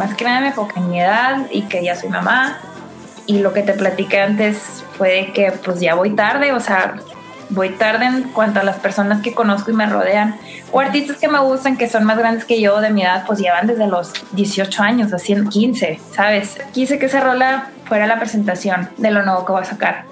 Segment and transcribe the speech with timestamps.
[0.00, 2.58] más que nada me enfoqué en mi edad y que ya soy mamá.
[3.26, 6.94] Y lo que te platiqué antes fue de que pues ya voy tarde, o sea,
[7.50, 10.36] voy tarde en cuanto a las personas que conozco y me rodean.
[10.72, 13.38] O artistas que me gustan, que son más grandes que yo de mi edad, pues
[13.38, 16.56] llevan desde los 18 años, haciendo 15, ¿sabes?
[16.72, 20.04] Quise que esa rola fuera la presentación de lo nuevo que voy a sacar.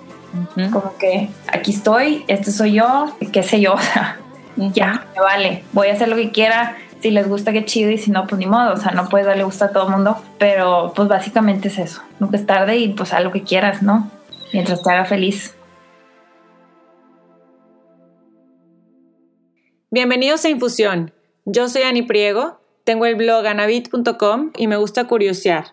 [0.70, 4.18] Como que aquí estoy, este soy yo, qué sé yo, o sea,
[4.57, 6.77] ya, me vale, voy a hacer lo que quiera.
[7.01, 9.27] Si les gusta, qué chido, y si no, pues ni modo, o sea, no puedes
[9.27, 12.89] darle gusto a todo el mundo, pero pues básicamente es eso, nunca es tarde y
[12.89, 14.11] pues haz lo que quieras, ¿no?
[14.52, 15.55] Mientras te haga feliz.
[19.91, 21.12] Bienvenidos a Infusión.
[21.45, 25.67] Yo soy Ani Priego, tengo el blog anabit.com y me gusta curiosear,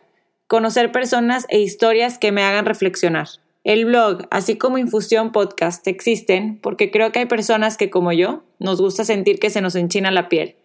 [0.46, 3.28] conocer personas e historias que me hagan reflexionar.
[3.64, 8.44] El blog, así como Infusión Podcast, existen porque creo que hay personas que, como yo,
[8.60, 10.56] nos gusta sentir que se nos enchina la piel,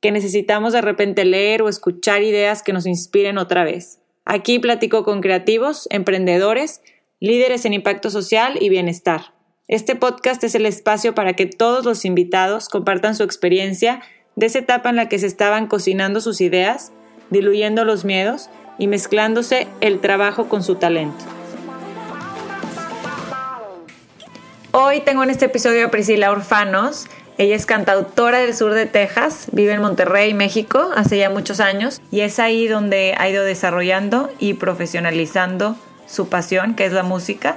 [0.00, 4.00] que necesitamos de repente leer o escuchar ideas que nos inspiren otra vez.
[4.24, 6.80] Aquí platico con creativos, emprendedores,
[7.20, 9.36] líderes en impacto social y bienestar
[9.68, 14.00] este podcast es el espacio para que todos los invitados compartan su experiencia
[14.36, 16.92] de esa etapa en la que se estaban cocinando sus ideas,
[17.30, 21.24] diluyendo los miedos y mezclándose el trabajo con su talento.
[24.70, 27.06] Hoy tengo en este episodio a Priscila Orfanos.
[27.38, 32.00] Ella es cantautora del sur de Texas, vive en Monterrey, México, hace ya muchos años,
[32.10, 37.56] y es ahí donde ha ido desarrollando y profesionalizando su pasión, que es la música.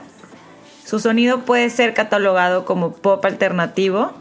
[0.86, 4.11] Su sonido puede ser catalogado como pop alternativo.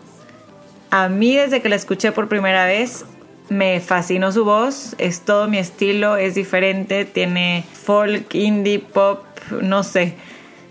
[0.90, 3.04] A mí desde que la escuché por primera vez
[3.48, 9.24] me fascinó su voz, es todo mi estilo, es diferente, tiene folk, indie, pop,
[9.60, 10.14] no sé.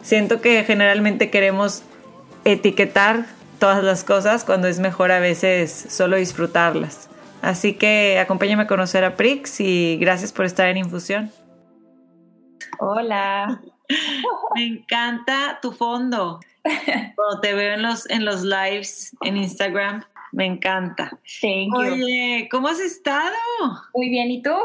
[0.02, 1.84] Siento que generalmente queremos
[2.46, 3.26] etiquetar
[3.60, 7.10] todas las cosas cuando es mejor a veces solo disfrutarlas.
[7.42, 11.32] Así que acompáñame a conocer a Prix y gracias por estar en Infusión.
[12.80, 13.62] Hola.
[14.56, 16.40] Me encanta tu fondo.
[17.16, 21.18] Cuando te veo en los, en los lives en Instagram, me encanta.
[21.42, 23.36] Thank Oye, ¿cómo has estado?
[23.94, 24.56] Muy bien, ¿y tú?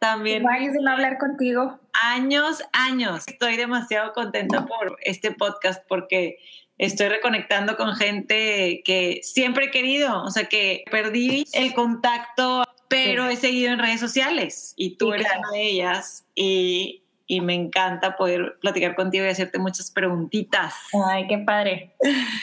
[0.00, 0.46] También.
[0.48, 1.78] Años de no hablar contigo.
[2.02, 3.24] Años, años.
[3.26, 6.38] Estoy demasiado contenta por este podcast porque
[6.78, 13.28] estoy reconectando con gente que siempre he querido, o sea que perdí el contacto, pero
[13.28, 18.16] he seguido en redes sociales y tú eres una de ellas y y me encanta
[18.16, 20.74] poder platicar contigo y hacerte muchas preguntitas.
[21.08, 21.96] Ay, qué padre.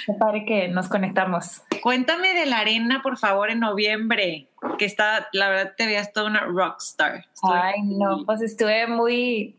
[0.06, 1.62] Qué padre que nos conectamos.
[1.82, 6.28] Cuéntame de la arena, por favor, en noviembre, que está, la verdad, te veías toda
[6.28, 7.26] una rockstar.
[7.44, 9.58] Ay, no, pues estuve muy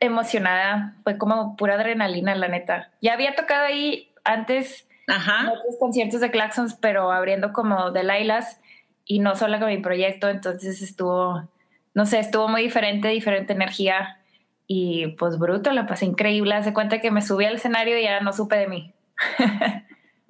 [0.00, 0.96] emocionada.
[1.04, 2.90] Fue como pura adrenalina, la neta.
[3.02, 5.52] Ya había tocado ahí antes Ajá.
[5.52, 8.60] otros conciertos de Claxons, pero abriendo como de Lailas
[9.04, 11.48] y no solo con mi proyecto, entonces estuvo,
[11.94, 14.18] no sé, estuvo muy diferente, diferente energía
[14.66, 16.54] y pues bruto, la pasé increíble.
[16.54, 18.92] Hace cuenta que me subí al escenario y ya no supe de mí.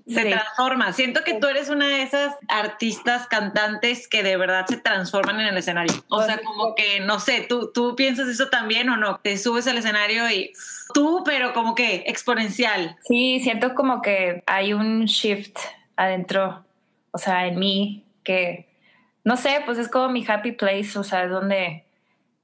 [0.06, 0.92] se transforma.
[0.92, 5.48] Siento que tú eres una de esas artistas, cantantes que de verdad se transforman en
[5.48, 5.94] el escenario.
[6.08, 9.18] O pues sea, como que, no sé, ¿tú, tú piensas eso también o no?
[9.22, 10.52] Te subes al escenario y
[10.94, 12.96] tú, pero como que exponencial.
[13.06, 15.56] Sí, siento como que hay un shift
[15.96, 16.64] adentro,
[17.10, 18.68] o sea, en mí, que,
[19.24, 21.84] no sé, pues es como mi happy place, o sea, es donde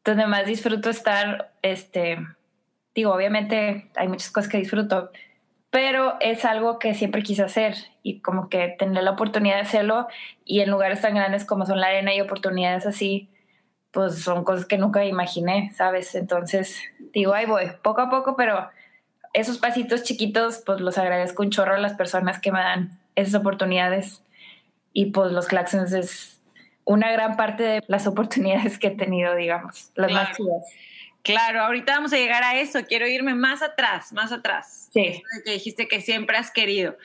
[0.09, 2.19] donde más disfruto estar, este,
[2.95, 5.11] digo, obviamente hay muchas cosas que disfruto,
[5.71, 10.09] pero es algo que siempre quise hacer y como que tener la oportunidad de hacerlo
[10.45, 13.29] y en lugares tan grandes como son la arena y oportunidades así,
[13.91, 16.15] pues son cosas que nunca imaginé, ¿sabes?
[16.15, 16.81] Entonces,
[17.13, 18.69] digo, ahí voy, poco a poco, pero
[19.35, 23.35] esos pasitos chiquitos, pues los agradezco un chorro a las personas que me dan esas
[23.35, 24.23] oportunidades
[24.93, 26.41] y pues los claxons es
[26.85, 30.65] una gran parte de las oportunidades que he tenido, digamos, las más chidas.
[31.33, 32.81] Claro, ahorita vamos a llegar a eso.
[32.87, 34.89] Quiero irme más atrás, más atrás.
[34.93, 35.23] Sí.
[35.45, 36.97] que dijiste que siempre has querido.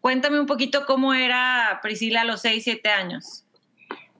[0.00, 3.44] Cuéntame un poquito cómo era Priscila a los 6, 7 años.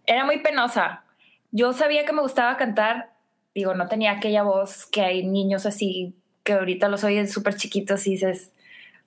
[0.07, 1.05] Era muy penosa.
[1.51, 3.13] Yo sabía que me gustaba cantar.
[3.55, 6.15] Digo, no tenía aquella voz que hay niños así,
[6.45, 8.53] que ahorita los oyes súper chiquitos y dices,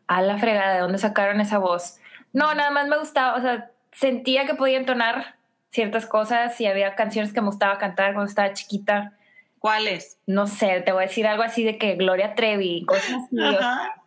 [0.08, 1.98] a la fregada, ¿de dónde sacaron esa voz?
[2.34, 5.36] No, nada más me gustaba, o sea, sentía que podía entonar
[5.70, 9.14] ciertas cosas y había canciones que me gustaba cantar cuando estaba chiquita.
[9.62, 10.18] ¿Cuáles?
[10.26, 13.38] No sé, te voy a decir algo así de que Gloria Trevi, cosas así,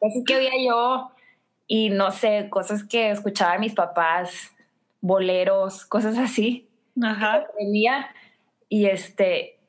[0.01, 1.12] cosas que oía yo
[1.69, 4.53] y no sé, cosas que escuchaba mis papás,
[5.01, 6.69] boleros, cosas así.
[7.01, 7.47] Ajá.
[8.69, 9.61] y este,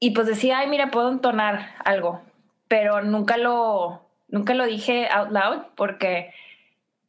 [0.00, 2.20] y pues decía, ay, mira, puedo entonar algo,
[2.66, 6.34] pero nunca lo, nunca lo dije out loud porque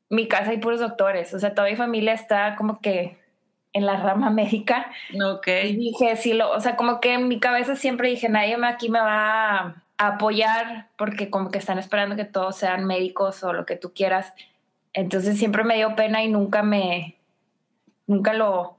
[0.09, 3.18] mi casa hay puros doctores, o sea, toda mi familia está como que
[3.74, 4.92] en la rama médica.
[5.24, 5.48] Ok.
[5.66, 8.89] Y dije, sí, lo, o sea, como que en mi cabeza siempre dije, nadie aquí
[8.89, 13.66] me va a apoyar porque como que están esperando que todos sean médicos o lo
[13.66, 14.33] que tú quieras.
[14.94, 17.18] Entonces siempre me dio pena y nunca me,
[18.07, 18.78] nunca lo,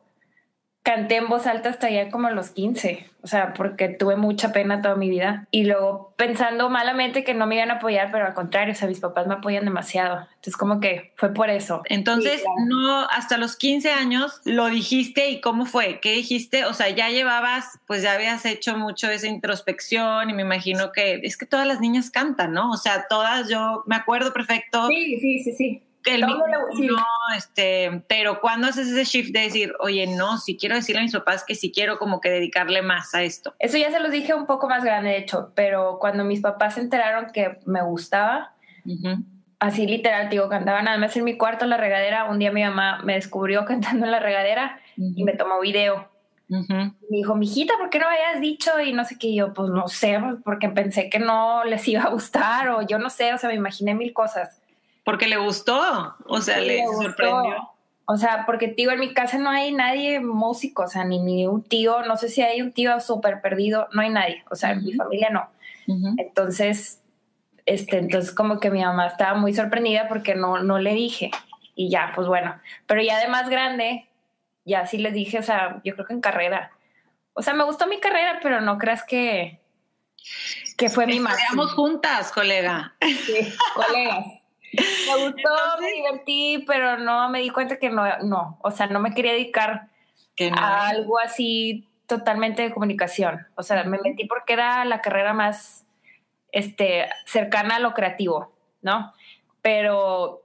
[0.82, 4.52] canté en voz alta hasta ya como a los 15, o sea, porque tuve mucha
[4.52, 5.46] pena toda mi vida.
[5.50, 8.88] Y luego pensando malamente que no me iban a apoyar, pero al contrario, o sea,
[8.88, 10.26] mis papás me apoyan demasiado.
[10.36, 11.82] Entonces como que fue por eso.
[11.84, 16.88] Entonces, no, hasta los 15 años lo dijiste y cómo fue, qué dijiste, o sea,
[16.88, 21.44] ya llevabas, pues ya habías hecho mucho esa introspección y me imagino que es que
[21.44, 22.70] todas las niñas cantan, ¿no?
[22.70, 24.86] O sea, todas, yo me acuerdo perfecto.
[24.88, 27.04] Sí, sí, sí, sí el no,
[27.36, 31.12] este, pero cuando haces ese shift de decir, oye, no, si quiero decirle a mis
[31.12, 33.54] papás que si quiero como que dedicarle más a esto.
[33.58, 36.74] Eso ya se los dije un poco más grande, de hecho, pero cuando mis papás
[36.74, 38.54] se enteraron que me gustaba,
[39.58, 42.62] así literal, digo, cantaba nada más en mi cuarto en la regadera, un día mi
[42.62, 46.08] mamá me descubrió cantando en la regadera y me tomó video.
[46.48, 48.80] Me dijo, mijita, ¿por qué no me habías dicho?
[48.80, 52.10] Y no sé qué, yo, pues no sé, porque pensé que no les iba a
[52.10, 54.59] gustar o yo no sé, o sea, me imaginé mil cosas.
[55.10, 57.68] Porque le gustó, o sea, le, sorprendió.
[58.04, 61.48] O sea, porque digo, en mi casa no hay nadie músico, o sea, ni, ni
[61.48, 64.70] un tío, no sé si hay un tío súper perdido, no hay nadie, o sea,
[64.70, 65.50] en mi familia no.
[66.16, 67.02] Entonces,
[67.66, 71.32] este, entonces como que mi mamá estaba muy sorprendida porque no, no le dije.
[71.74, 72.54] Y ya, pues bueno.
[72.86, 74.08] Pero ya de más grande,
[74.64, 76.70] ya sí les dije, o sea, yo creo que en carrera.
[77.32, 79.58] O sea, me gustó mi carrera, pero no creas que,
[80.76, 81.36] que fue mi más.
[81.74, 82.94] juntas, colega.
[83.00, 84.39] Sí, colegas.
[84.72, 85.50] Me gustó,
[85.80, 89.32] me divertí, pero no me di cuenta que no, no, o sea, no me quería
[89.32, 89.88] dedicar
[90.56, 93.46] a algo así totalmente de comunicación.
[93.56, 95.86] O sea, me metí porque era la carrera más
[96.52, 98.52] este, cercana a lo creativo,
[98.82, 99.12] ¿no?
[99.62, 100.42] Pero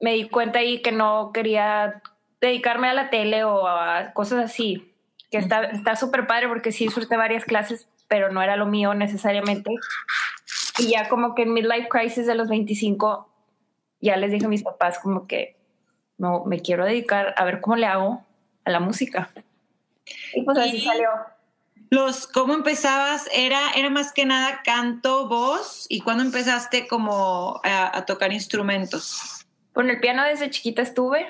[0.00, 2.02] me di cuenta ahí que no quería
[2.40, 4.94] dedicarme a la tele o a cosas así,
[5.30, 9.70] que está súper padre porque sí disfruté varias clases, pero no era lo mío necesariamente.
[10.78, 13.29] Y ya como que en Midlife Crisis de los 25
[14.00, 15.56] ya les dije a mis papás como que
[16.18, 18.24] no, me quiero dedicar a ver cómo le hago
[18.64, 19.30] a la música.
[20.34, 21.08] Y pues así salió.
[21.90, 23.28] Los, ¿Cómo empezabas?
[23.34, 25.86] ¿Era, ¿Era más que nada canto, voz?
[25.88, 29.44] ¿Y cuándo empezaste como a, tocar instrumentos?
[29.74, 31.26] Bueno, el piano desde chiquita estuve,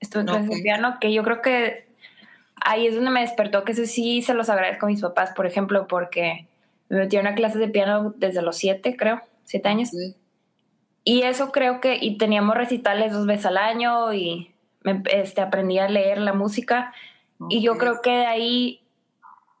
[0.00, 1.86] estuve en clases de piano, que yo creo que
[2.56, 5.46] ahí es donde me despertó, que eso sí se los agradezco a mis papás, por
[5.46, 6.48] ejemplo, porque
[6.88, 9.90] me metieron a clases de piano desde los siete, creo, siete años.
[11.10, 14.54] Y eso creo que, y teníamos recitales dos veces al año y
[14.84, 16.94] me, este, aprendí a leer la música.
[17.48, 18.80] Y yo creo que de ahí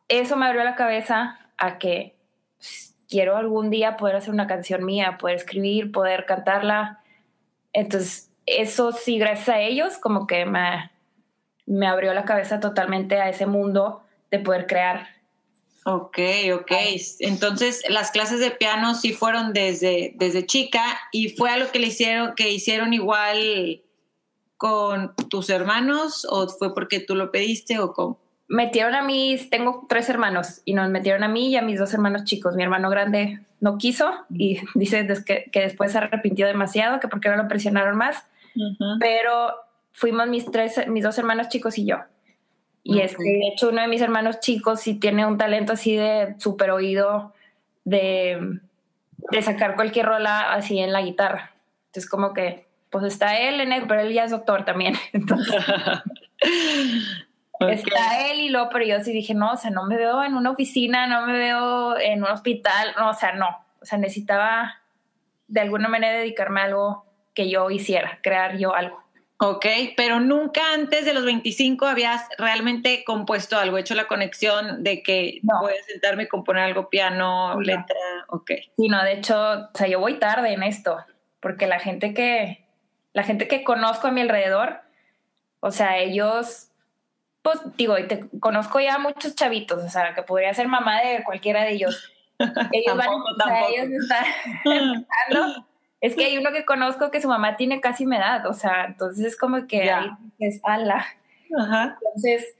[0.06, 2.14] eso me abrió la cabeza a que
[2.56, 7.00] pues, quiero algún día poder hacer una canción mía, poder escribir, poder cantarla.
[7.72, 10.92] Entonces, eso sí, gracias a ellos, como que me,
[11.66, 15.08] me abrió la cabeza totalmente a ese mundo de poder crear
[15.84, 16.18] Ok,
[16.54, 16.72] ok.
[17.20, 21.86] Entonces, las clases de piano sí fueron desde, desde chica y fue algo que le
[21.86, 23.82] hicieron, que hicieron igual
[24.60, 28.18] con tus hermanos o fue porque tú lo pediste o cómo?
[28.46, 31.94] Metieron a mis, tengo tres hermanos y nos metieron a mí y a mis dos
[31.94, 32.56] hermanos chicos.
[32.56, 37.30] Mi hermano grande no quiso y dice que, que después se arrepintió demasiado, que porque
[37.30, 38.22] no lo presionaron más,
[38.98, 39.54] pero
[39.92, 41.96] fuimos mis tres, mis dos hermanos chicos y yo.
[42.82, 46.34] Y este, de hecho, uno de mis hermanos chicos sí tiene un talento así de
[46.38, 47.34] súper oído,
[47.84, 48.58] de,
[49.30, 51.52] de, sacar cualquier rola así en la guitarra.
[51.86, 54.94] Entonces, como que, pues está él en él, pero él ya es doctor también.
[55.12, 55.54] Entonces,
[57.60, 60.34] está él y lo, pero yo sí dije, no, o sea, no me veo en
[60.34, 63.48] una oficina, no me veo en un hospital, no, o sea, no.
[63.82, 64.80] O sea, necesitaba
[65.48, 69.02] de alguna manera dedicarme a algo que yo hiciera, crear yo algo.
[69.42, 69.64] Ok,
[69.96, 75.40] pero nunca antes de los 25 habías realmente compuesto algo, hecho la conexión de que
[75.42, 77.96] voy a sentarme y componer algo, piano, letra,
[78.28, 78.50] ok.
[78.76, 80.98] Sí, no, de hecho, o sea, yo voy tarde en esto,
[81.40, 82.66] porque la gente que,
[83.14, 84.82] la gente que conozco a mi alrededor,
[85.60, 86.68] o sea, ellos,
[87.40, 91.24] pues digo, y te conozco ya muchos chavitos, o sea, que podría ser mamá de
[91.24, 92.12] cualquiera de ellos.
[92.72, 94.24] Ellos van, o sea, ellos están
[94.64, 95.69] empezando
[96.00, 98.84] es que hay uno que conozco que su mamá tiene casi mi edad, o sea,
[98.86, 101.04] entonces es como que ahí es ala.
[101.58, 101.98] Ajá.
[102.06, 102.56] Entonces,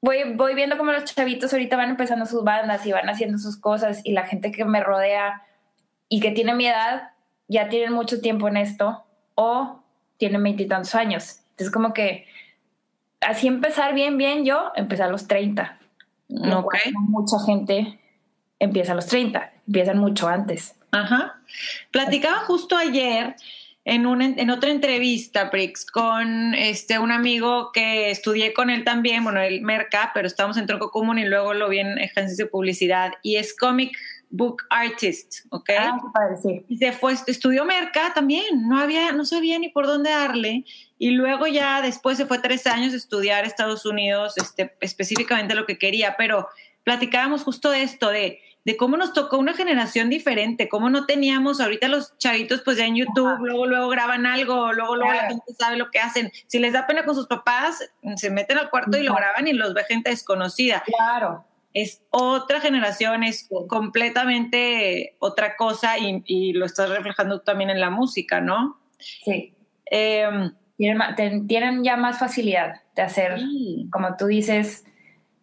[0.00, 3.56] voy, voy viendo cómo los chavitos ahorita van empezando sus bandas y van haciendo sus
[3.56, 5.42] cosas y la gente que me rodea
[6.08, 7.10] y que tiene mi edad
[7.48, 9.82] ya tienen mucho tiempo en esto o
[10.16, 11.40] tienen veintitantos años.
[11.50, 12.26] Entonces, como que
[13.20, 15.78] así empezar bien, bien yo, empecé a los 30.
[16.28, 16.92] No, okay.
[16.92, 17.98] mucha gente
[18.58, 20.75] empieza a los 30, empiezan mucho antes.
[20.90, 21.40] Ajá.
[21.90, 23.36] Platicaba justo ayer
[23.86, 29.22] en, una, en otra entrevista, Prix, con este, un amigo que estudié con él también,
[29.22, 32.46] bueno, él merca, pero estábamos en tronco común y luego lo vi en agencias de
[32.46, 33.96] publicidad, y es comic
[34.28, 35.70] book artist, ¿ok?
[35.78, 36.64] Ah, padre, sí.
[36.68, 40.64] Y se fue, estudió merca también, no había, no sabía ni por dónde darle,
[40.98, 45.64] y luego ya después se fue tres años a estudiar Estados Unidos, este, específicamente lo
[45.64, 46.48] que quería, pero
[46.82, 51.60] platicábamos justo de esto, de de cómo nos tocó una generación diferente, cómo no teníamos,
[51.60, 55.54] ahorita los chavitos pues ya en YouTube, luego, luego graban algo, luego, luego la gente
[55.56, 56.32] sabe lo que hacen.
[56.48, 59.52] Si les da pena con sus papás, se meten al cuarto y lo graban y
[59.52, 60.82] los ve gente desconocida.
[60.84, 61.44] Claro.
[61.74, 68.40] Es otra generación, es completamente otra cosa y, lo estás reflejando también en la música,
[68.40, 68.80] ¿no?
[68.98, 69.54] Sí.
[69.84, 73.38] Em, tienen, ya más facilidad de hacer,
[73.92, 74.84] como tú dices,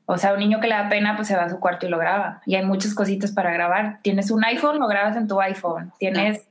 [0.06, 1.90] o sea, un niño que le da pena, pues se va a su cuarto y
[1.90, 2.42] lo graba.
[2.46, 4.00] Y hay muchas cositas para grabar.
[4.02, 5.94] Tienes un iPhone, lo grabas en tu iPhone.
[5.98, 6.46] Tienes,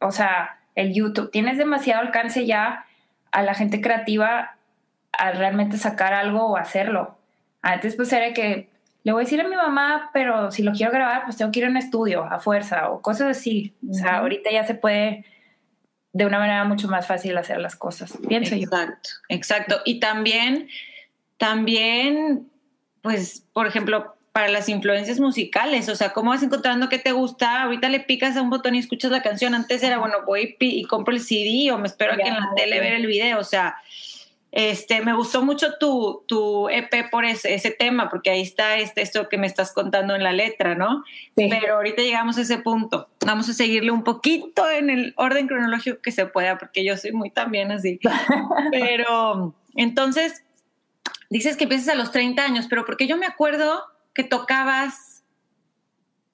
[0.00, 1.30] o sea, el YouTube.
[1.30, 2.84] Tienes demasiado alcance ya
[3.32, 4.56] a la gente creativa
[5.12, 7.18] a realmente sacar algo o hacerlo.
[7.62, 8.68] Antes pues era que
[9.02, 11.60] le voy a decir a mi mamá, pero si lo quiero grabar, pues tengo que
[11.60, 13.74] ir a un estudio a fuerza o cosas así.
[13.88, 15.24] O sea, ahorita ya se puede
[16.12, 18.62] de una manera mucho más fácil hacer las cosas, pienso yo.
[18.62, 19.80] Exacto, exacto.
[19.84, 20.68] Y también,
[21.38, 22.48] también
[23.04, 27.64] pues, por ejemplo, para las influencias musicales, o sea, ¿cómo vas encontrando qué te gusta?
[27.64, 30.84] Ahorita le picas a un botón y escuchas la canción, antes era, bueno, voy y,
[30.86, 33.76] compro el CD o me espero aquí en la tele ver el video, o sea,
[34.52, 39.02] este, me gustó mucho tu, tu EP por ese, ese, tema, porque ahí está este,
[39.02, 41.04] esto que me estás contando en la letra, ¿no?
[41.34, 43.08] Pero ahorita llegamos a ese punto.
[43.26, 47.12] Vamos a seguirle un poquito en el orden cronológico que se pueda, porque yo soy
[47.12, 48.00] muy también así.
[48.70, 50.43] Pero entonces,
[51.30, 55.24] dices que empiezas a los 30 años, pero porque yo me acuerdo que tocabas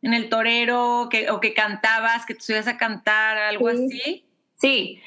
[0.03, 4.27] en el torero que, o que cantabas, que te subías a cantar, algo así.
[4.57, 5.01] Sí,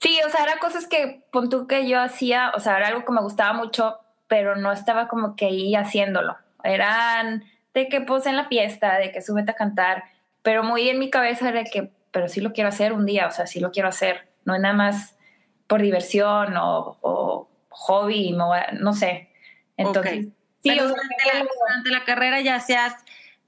[0.00, 3.04] sí, o sea, eran cosas que pon tú que yo hacía, o sea, era algo
[3.04, 6.36] que me gustaba mucho, pero no estaba como que ahí haciéndolo.
[6.62, 7.44] Eran
[7.74, 10.04] de que pues en la fiesta, de que súbete a cantar,
[10.42, 13.30] pero muy en mi cabeza era que, pero sí lo quiero hacer un día, o
[13.30, 15.16] sea, sí lo quiero hacer, no es nada más
[15.66, 19.28] por diversión o, o hobby, no, no sé.
[19.76, 20.26] Entonces,
[20.62, 22.94] sí, durante, la, carrera ya hacías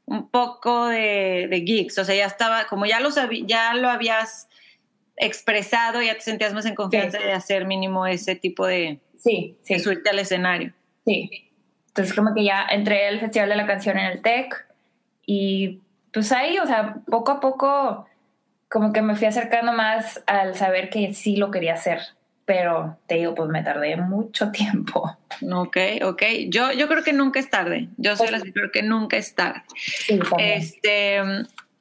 [0.06, 3.10] un poco de, de gigs, o sea, ya estaba, como ya lo,
[3.46, 4.48] ya lo habías
[5.16, 9.74] expresado, ya te sentías más en confianza de hacer mínimo ese tipo de, sí, sí.
[9.74, 10.72] de subirte al escenario.
[11.04, 11.50] Sí.
[11.88, 14.66] Entonces, como que ya entré al Festival de la Canción en el TEC
[15.26, 15.80] y
[16.12, 18.06] pues ahí, o sea, poco a poco
[18.68, 22.00] como que me fui acercando más al saber que sí lo quería hacer
[22.44, 25.16] pero te digo, pues me tardé mucho tiempo.
[25.52, 26.22] Ok, ok.
[26.48, 27.88] Yo, yo creo que nunca es tarde.
[27.96, 29.62] Yo soy la que creo que nunca es tarde.
[30.38, 31.20] este,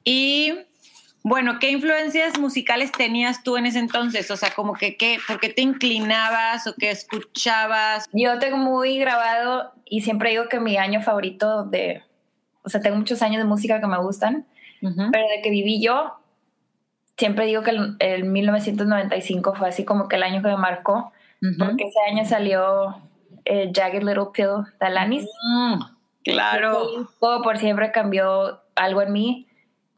[0.04, 0.54] y
[1.22, 4.30] bueno, ¿qué influencias musicales tenías tú en ese entonces?
[4.30, 8.08] O sea, como que, ¿qué, ¿por qué te inclinabas o qué escuchabas?
[8.12, 12.02] Yo tengo muy grabado y siempre digo que mi año favorito de,
[12.62, 14.46] o sea, tengo muchos años de música que me gustan,
[14.80, 16.19] pero de que viví yo,
[17.20, 21.12] siempre digo que el, 1995 fue así como que el año que me marcó,
[21.58, 22.96] porque ese año salió
[23.44, 25.24] eh, Jagged Little Pill de Alanis.
[25.42, 25.80] Mm,
[26.24, 27.08] claro.
[27.20, 29.46] todo por siempre cambió algo en mí.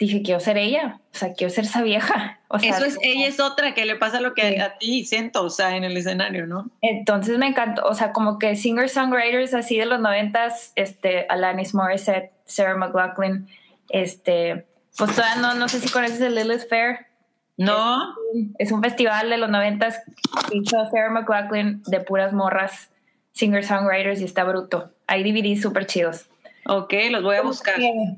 [0.01, 2.41] Dije, quiero ser ella, o sea, quiero ser esa vieja.
[2.49, 5.45] O sea, Eso es, ella es otra que le pasa lo que a ti siento,
[5.45, 6.71] o sea, en el escenario, ¿no?
[6.81, 12.33] Entonces me encantó, o sea, como que singer-songwriters así de los noventas, este, Alanis Morissette,
[12.47, 13.47] Sarah McLaughlin,
[13.91, 14.67] este,
[14.99, 17.12] pues todavía no, no sé si conoces el Lilith Fair,
[17.57, 18.15] no.
[18.59, 20.01] Es, un festival de los noventas
[20.49, 22.91] que hizo Sarah McLaughlin de puras morras,
[23.35, 24.91] singer-songwriters y está bruto.
[25.07, 26.29] Hay DVDs súper chidos.
[26.67, 27.77] Ok, los voy a buscar.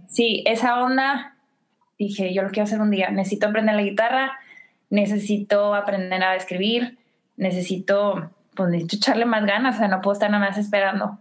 [0.08, 1.36] Sí, esa onda,
[1.98, 3.10] dije, yo lo quiero hacer un día.
[3.10, 4.38] Necesito aprender la guitarra,
[4.90, 6.98] necesito aprender a escribir,
[7.36, 11.18] necesito, pues necesito echarle más ganas, o sea, no puedo estar nada más esperando.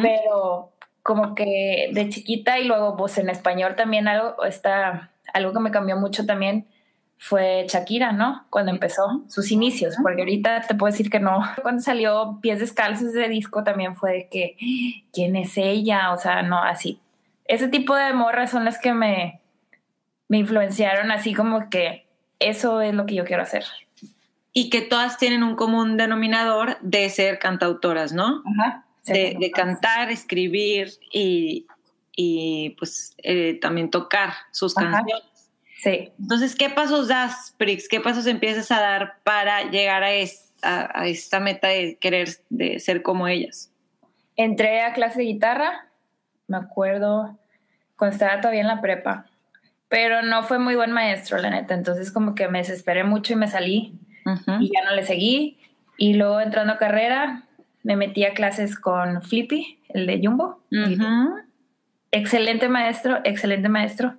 [0.00, 0.72] Pero
[1.02, 5.70] como que de chiquita y luego pues en español también algo, está, algo que me
[5.72, 6.66] cambió mucho también
[7.18, 8.44] fue Shakira, ¿no?
[8.50, 11.40] Cuando empezó sus inicios, porque ahorita te puedo decir que no.
[11.62, 14.56] Cuando salió Pies Descalzos ese disco también fue de que,
[15.12, 16.12] ¿quién es ella?
[16.12, 17.00] O sea, no, así.
[17.46, 19.40] Ese tipo de morras son las que me,
[20.28, 22.06] me influenciaron así como que
[22.38, 23.64] eso es lo que yo quiero hacer.
[24.52, 28.42] Y que todas tienen un común denominador de ser cantautoras, ¿no?
[28.46, 28.84] Ajá.
[29.04, 31.66] De, cantar, escribir y,
[32.16, 35.35] y pues eh, también tocar sus canciones.
[35.86, 36.12] Sí.
[36.18, 37.88] Entonces, ¿qué pasos das, Prix?
[37.88, 40.08] ¿Qué pasos empiezas a dar para llegar a,
[40.62, 43.70] a, esta meta de querer de ser como ellas?
[44.34, 45.86] Entré a clase de guitarra,
[46.48, 47.38] me acuerdo,
[47.96, 49.26] cuando estaba todavía en la prepa,
[49.88, 51.74] pero no fue muy buen maestro, la neta.
[51.74, 53.94] Entonces, como que me desesperé mucho y me salí.
[54.58, 55.56] y ya no le seguí.
[55.98, 57.44] Y luego entrando a carrera,
[57.84, 60.64] me metí a clases con Flippy, el de Jumbo.
[62.10, 64.18] Excelente maestro, excelente maestro.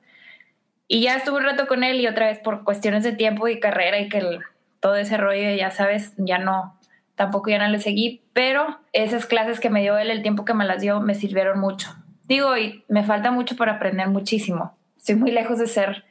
[0.88, 3.60] Y ya estuve un rato con él y otra vez por cuestiones de tiempo y
[3.60, 4.39] carrera y que
[4.79, 6.77] todo ese rollo, ya sabes, ya no,
[7.15, 10.53] tampoco ya no le seguí, pero esas clases que me dio él, el tiempo que
[10.53, 11.89] me las dio, me sirvieron mucho.
[12.24, 14.77] Digo, y me falta mucho para aprender muchísimo.
[14.98, 16.06] Estoy muy lejos de ser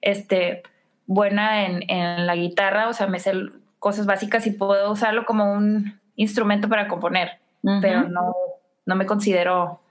[0.00, 0.62] este,
[1.06, 3.32] buena en, en la guitarra, o sea, me sé
[3.78, 7.40] cosas básicas y puedo usarlo como un instrumento para componer,
[7.80, 8.34] pero no,
[8.86, 9.81] no me considero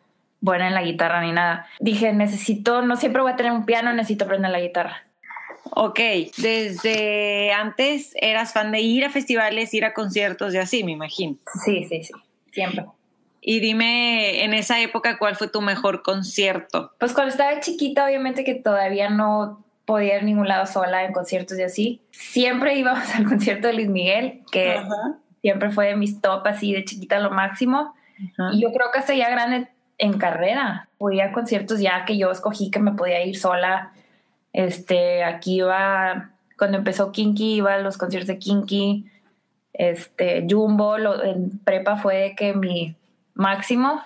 [0.41, 1.67] buena en la guitarra ni nada.
[1.79, 5.03] Dije, necesito, no siempre voy a tener un piano, necesito aprender la guitarra.
[5.73, 5.99] Ok,
[6.37, 11.37] desde antes eras fan de ir a festivales, ir a conciertos y así, me imagino.
[11.63, 12.13] Sí, sí, sí,
[12.51, 12.85] siempre.
[13.39, 16.91] Y dime, en esa época, ¿cuál fue tu mejor concierto?
[16.99, 21.13] Pues cuando estaba chiquita, obviamente que todavía no podía ir a ningún lado sola en
[21.13, 22.01] conciertos y así.
[22.11, 24.79] Siempre íbamos al concierto de Luis Miguel, que
[25.41, 27.93] siempre fue de mis top así de chiquita lo máximo.
[28.53, 29.67] Y yo creo que hasta ya grande
[30.01, 30.89] en carrera.
[30.97, 33.93] Fui a conciertos ya que yo escogí que me podía ir sola.
[34.51, 39.05] Este, aquí iba, cuando empezó Kinky, iba a los conciertos de Kinky.
[39.73, 42.95] Este, Jumbo, lo, en prepa fue que mi
[43.35, 44.01] máximo.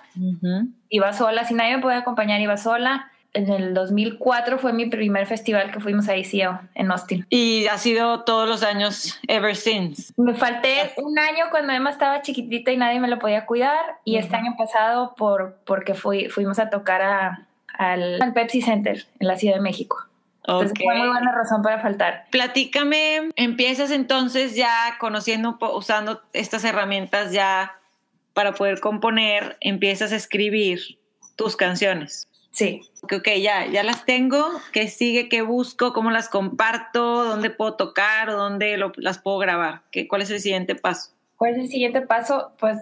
[0.90, 5.26] Iba sola, si nadie me podía acompañar, iba sola en el 2004 fue mi primer
[5.26, 7.26] festival que fuimos a ICO en Austin.
[7.28, 10.12] Y ha sido todos los años, ever since.
[10.16, 13.98] Me falté un año cuando Emma estaba chiquitita y nadie me lo podía cuidar.
[14.04, 19.28] Y este año pasado por, porque fui, fuimos a tocar a, al, Pepsi Center en
[19.28, 19.98] la Ciudad de México.
[20.40, 22.26] Entonces fue muy buena razón para faltar.
[22.30, 27.78] Platícame, empiezas entonces ya conociendo, usando estas herramientas ya
[28.32, 30.80] para poder componer, empiezas a escribir
[31.34, 32.28] tus canciones.
[32.56, 32.80] Sí.
[33.02, 34.42] Ok, ya, ya las tengo.
[34.72, 35.28] ¿Qué sigue?
[35.28, 35.92] ¿Qué busco?
[35.92, 37.24] ¿Cómo las comparto?
[37.24, 38.30] ¿Dónde puedo tocar?
[38.30, 39.82] ¿O dónde las puedo grabar?
[39.90, 41.10] ¿Qué, ¿Cuál es el siguiente paso?
[41.36, 42.52] ¿Cuál es el siguiente paso?
[42.58, 42.78] Pues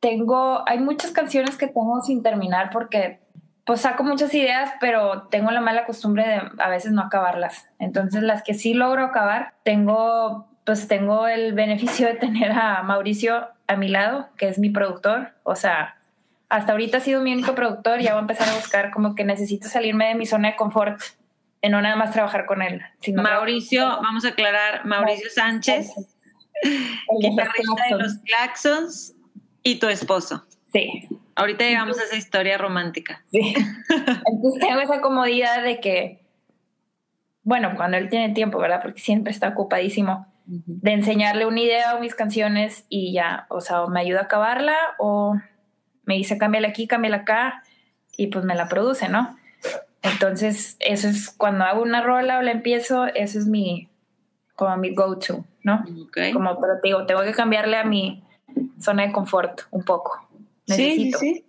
[0.00, 3.20] tengo, hay muchas canciones que tengo sin terminar porque
[3.64, 7.70] pues saco muchas ideas, pero tengo la mala costumbre de a veces no acabarlas.
[7.78, 13.48] Entonces las que sí logro acabar, tengo, pues tengo el beneficio de tener a Mauricio
[13.66, 15.32] a mi lado, que es mi productor.
[15.42, 15.96] O sea,
[16.50, 19.14] hasta ahorita ha sido mi único productor y ya voy a empezar a buscar como
[19.14, 21.00] que necesito salirme de mi zona de confort
[21.62, 22.82] y no nada más trabajar con él.
[23.14, 25.94] Mauricio, vamos a aclarar, Mauricio Sánchez,
[27.20, 29.14] guitarrista de los Claxons
[29.62, 30.44] y tu esposo.
[30.72, 31.08] Sí.
[31.36, 33.22] Ahorita llegamos a esa historia romántica.
[33.30, 33.54] Sí.
[34.26, 36.20] Entonces tengo esa comodidad de que,
[37.44, 38.82] bueno, cuando él tiene tiempo, ¿verdad?
[38.82, 43.86] Porque siempre está ocupadísimo, de enseñarle una idea a mis canciones y ya, o sea,
[43.86, 45.36] me ayuda a acabarla o
[46.10, 47.62] me dice cámbiala aquí, cámbiala acá
[48.16, 49.38] y pues me la produce, ¿no?
[50.02, 53.88] Entonces, eso es cuando hago una rola o la empiezo, eso es mi,
[54.56, 55.84] como mi go-to, ¿no?
[56.32, 58.24] Como, pero te digo, tengo que cambiarle a mi
[58.80, 60.28] zona de confort un poco.
[60.66, 61.18] Necesito.
[61.20, 61.44] Sí, sí, sí.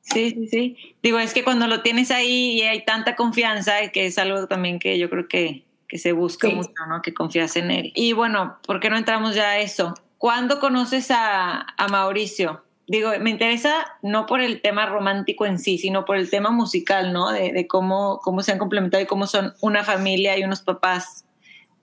[0.00, 4.18] Sí, sí, Digo, es que cuando lo tienes ahí y hay tanta confianza, que es
[4.18, 7.00] algo también que yo creo que, que se busca mucho, ¿no?
[7.02, 7.92] Que confías en él.
[7.94, 9.94] Y bueno, ¿por qué no entramos ya a eso?
[10.16, 12.64] ¿Cuándo conoces a, a Mauricio?
[12.88, 17.12] Digo, me interesa no por el tema romántico en sí, sino por el tema musical,
[17.12, 17.30] ¿no?
[17.30, 21.26] De, cómo, cómo se han complementado y cómo son una familia y unos papás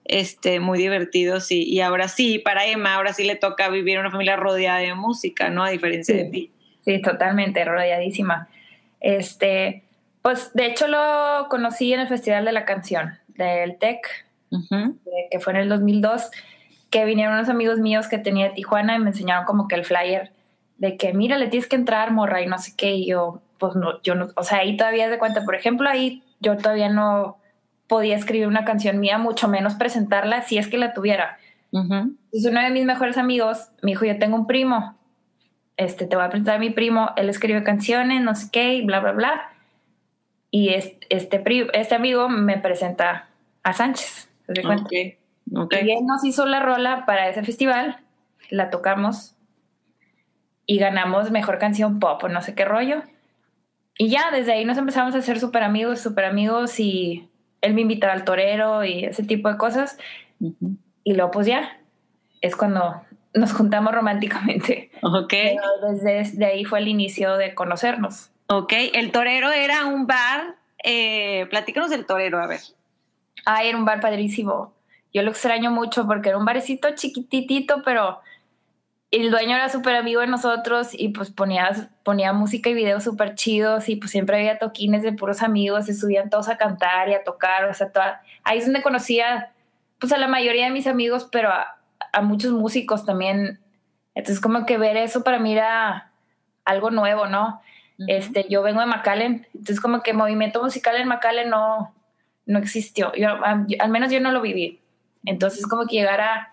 [0.04, 1.50] este, muy divertidos.
[1.52, 4.94] Y, y ahora sí, para Emma, ahora sí le toca vivir una familia rodeada de
[4.94, 5.64] música, ¿no?
[5.64, 6.50] A diferencia de ti.
[6.84, 8.48] Sí, totalmente, rodeadísima.
[9.00, 9.84] Este,
[10.22, 14.26] pues de hecho lo conocí en el Festival de la Canción del TEC,
[15.30, 16.30] que fue en el 2002,
[16.90, 19.84] que vinieron unos amigos míos que tenía de Tijuana y me enseñaron como que el
[19.84, 20.32] flyer
[20.78, 23.74] de que, mira, le tienes que entrar, morra, y no sé qué, y yo, pues
[23.76, 27.38] no, yo no, o sea, ahí todavía de cuenta, por ejemplo, ahí yo todavía no
[27.86, 31.38] podía escribir una canción mía, mucho menos presentarla si es que la tuviera.
[31.72, 34.96] Entonces uno de mis mejores amigos me dijo, yo tengo un primo,
[35.76, 38.82] este, te voy a presentar a mi primo, él escribe canciones, no sé qué, y
[38.84, 39.50] bla, bla, bla.
[40.50, 41.42] Y este, este,
[41.74, 43.28] este amigo me presenta
[43.62, 44.88] a Sánchez, ¿te cuenta?
[44.94, 47.98] Y él nos hizo la rola para ese festival,
[48.48, 49.35] la tocamos
[50.66, 53.02] y ganamos mejor canción pop o no sé qué rollo.
[53.98, 57.30] Y ya, desde ahí nos empezamos a ser súper amigos, súper amigos y
[57.62, 59.98] él me invitaba al torero y ese tipo de cosas.
[61.04, 61.78] Y luego pues ya,
[62.42, 63.02] es cuando
[63.32, 64.90] nos juntamos románticamente.
[65.02, 65.32] Ok.
[66.02, 68.30] desde, ahí fue el inicio de conocernos.
[68.48, 72.60] Ok, el torero era un bar, eh, platícanos del torero, a ver.
[73.44, 74.74] Ah, era un bar padrísimo.
[75.12, 78.20] Yo lo extraño mucho porque era un barecito chiquititito, pero
[79.10, 83.34] el dueño era súper amigo de nosotros y pues ponía, ponía música y videos súper
[83.34, 87.14] chidos y pues siempre había toquines de puros amigos, se subían todos a cantar y
[87.14, 89.52] a tocar, o sea, toda, ahí es donde conocía
[89.98, 93.60] pues a la mayoría de mis amigos, pero a muchos músicos también.
[94.14, 96.10] Entonces como que ver eso para mí era
[96.64, 97.60] algo nuevo, ¿no?
[98.08, 101.94] Este, yo vengo de McAllen, entonces como que movimiento musical en McAllen no,
[102.44, 103.12] no existió.
[103.14, 104.80] Yo, al menos yo no lo viví.
[105.24, 106.52] Entonces como que llegar a,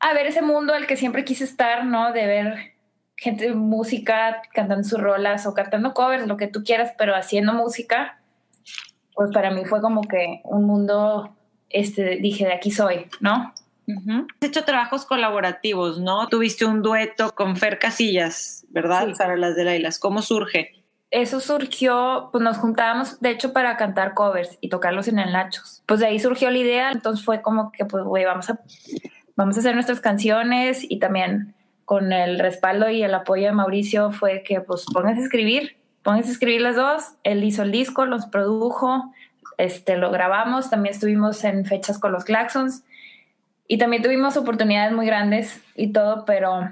[0.00, 2.12] a ver ese mundo al que siempre quise estar, ¿no?
[2.12, 2.76] De ver
[3.16, 8.20] gente música cantando sus rolas o cantando covers, lo que tú quieras, pero haciendo música,
[9.14, 11.34] pues para mí fue como que un mundo,
[11.70, 13.54] este, dije, de aquí soy, ¿no?
[13.88, 16.26] Has hecho trabajos colaborativos, ¿no?
[16.28, 19.08] Tuviste un dueto con Fer Casillas, ¿verdad?
[19.16, 19.98] Para las de Lailas.
[19.98, 20.72] ¿Cómo surge?
[21.12, 25.84] Eso surgió, pues nos juntábamos, de hecho, para cantar covers y tocarlos en el Nachos.
[25.86, 28.58] Pues de ahí surgió la idea, entonces fue como que, pues, güey, vamos a,
[29.36, 34.10] vamos a hacer nuestras canciones y también con el respaldo y el apoyo de Mauricio
[34.10, 37.12] fue que, pues, pónganse a escribir, pónganse a escribir las dos.
[37.22, 39.12] Él hizo el disco, los produjo,
[39.58, 42.82] este, lo grabamos, también estuvimos en fechas con los Claxons
[43.68, 46.70] y también tuvimos oportunidades muy grandes y todo, pero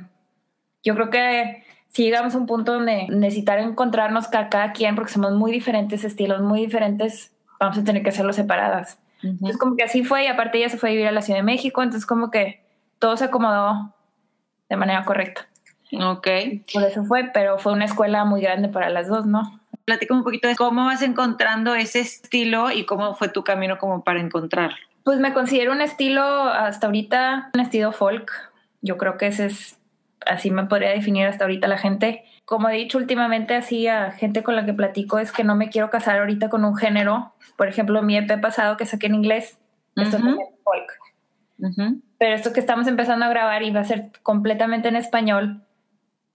[0.82, 5.32] yo creo que si llegamos a un punto donde necesitar encontrarnos cada, quien, porque somos
[5.32, 8.98] muy diferentes estilos, muy diferentes, vamos a tener que hacerlo separadas.
[9.24, 11.38] Entonces como que así fue y aparte ella se fue a vivir a la Ciudad
[11.38, 12.62] de México, entonces como que
[12.98, 13.94] todo se acomodó
[14.68, 15.48] de manera correcta.
[15.92, 16.28] Ok.
[16.72, 19.60] Por eso fue, pero fue una escuela muy grande para las dos, ¿no?
[19.84, 24.02] Platícame un poquito de cómo vas encontrando ese estilo y cómo fue tu camino como
[24.02, 24.76] para encontrarlo.
[25.04, 28.32] Pues me considero un estilo, hasta ahorita, un estilo folk.
[28.80, 29.78] Yo creo que ese es,
[30.26, 32.24] así me podría definir hasta ahorita la gente.
[32.44, 35.70] Como he dicho últimamente, así a gente con la que platico, es que no me
[35.70, 37.32] quiero casar ahorita con un género.
[37.56, 39.58] Por ejemplo, mi EP pasado que saqué en inglés,
[39.96, 40.22] esto es
[40.62, 41.94] folk.
[42.18, 45.62] Pero esto que estamos empezando a grabar y va a ser completamente en español,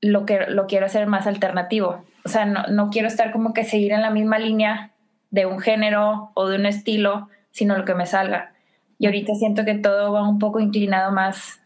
[0.01, 2.03] lo que lo quiero hacer más alternativo.
[2.25, 4.91] O sea, no, no quiero estar como que seguir en la misma línea
[5.29, 8.53] de un género o de un estilo, sino lo que me salga.
[8.97, 11.61] Y ahorita siento que todo va un poco inclinado más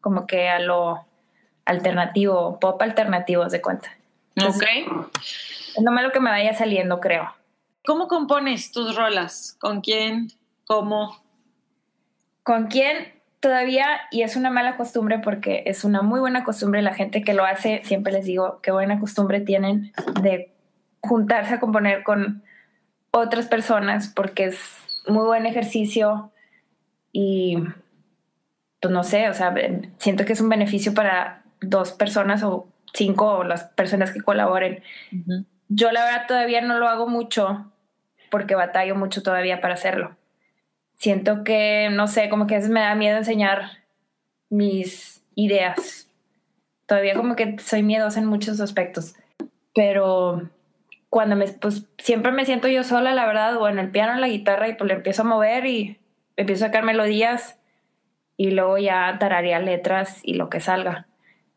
[0.00, 1.06] como que a lo
[1.64, 3.90] alternativo, pop alternativo, de cuenta.
[4.36, 4.62] ok.
[5.76, 7.34] Es lo que me vaya saliendo, creo.
[7.84, 9.56] ¿Cómo compones tus rolas?
[9.60, 10.28] ¿Con quién?
[10.66, 11.22] ¿Cómo?
[12.42, 13.12] ¿Con quién?
[13.40, 17.34] Todavía, y es una mala costumbre porque es una muy buena costumbre, la gente que
[17.34, 20.50] lo hace, siempre les digo qué buena costumbre tienen de
[21.00, 22.42] juntarse a componer con
[23.10, 24.58] otras personas porque es
[25.06, 26.32] muy buen ejercicio
[27.12, 27.58] y
[28.80, 29.54] pues no sé, o sea,
[29.98, 34.82] siento que es un beneficio para dos personas o cinco o las personas que colaboren.
[35.68, 37.70] Yo la verdad todavía no lo hago mucho
[38.30, 40.16] porque batallo mucho todavía para hacerlo.
[40.96, 43.84] Siento que, no sé, como que a veces me da miedo enseñar
[44.48, 46.08] mis ideas.
[46.86, 49.14] Todavía como que soy miedosa en muchos aspectos.
[49.74, 50.48] Pero
[51.10, 54.20] cuando me, pues siempre me siento yo sola, la verdad, o en el piano, en
[54.20, 55.98] la guitarra, y pues le empiezo a mover y
[56.36, 57.58] empiezo a sacar melodías
[58.36, 61.06] y luego ya tararía letras y lo que salga.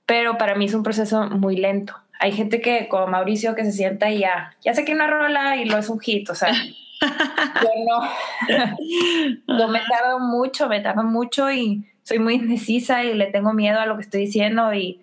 [0.07, 1.93] Pero para mí es un proceso muy lento.
[2.19, 5.57] Hay gente que, como Mauricio, que se sienta y ya, ya sé que una rola
[5.57, 6.51] y lo es un hit, o sea,
[7.01, 9.59] yo no.
[9.59, 13.79] yo me tardo mucho, me tardo mucho y soy muy indecisa y le tengo miedo
[13.79, 15.01] a lo que estoy diciendo y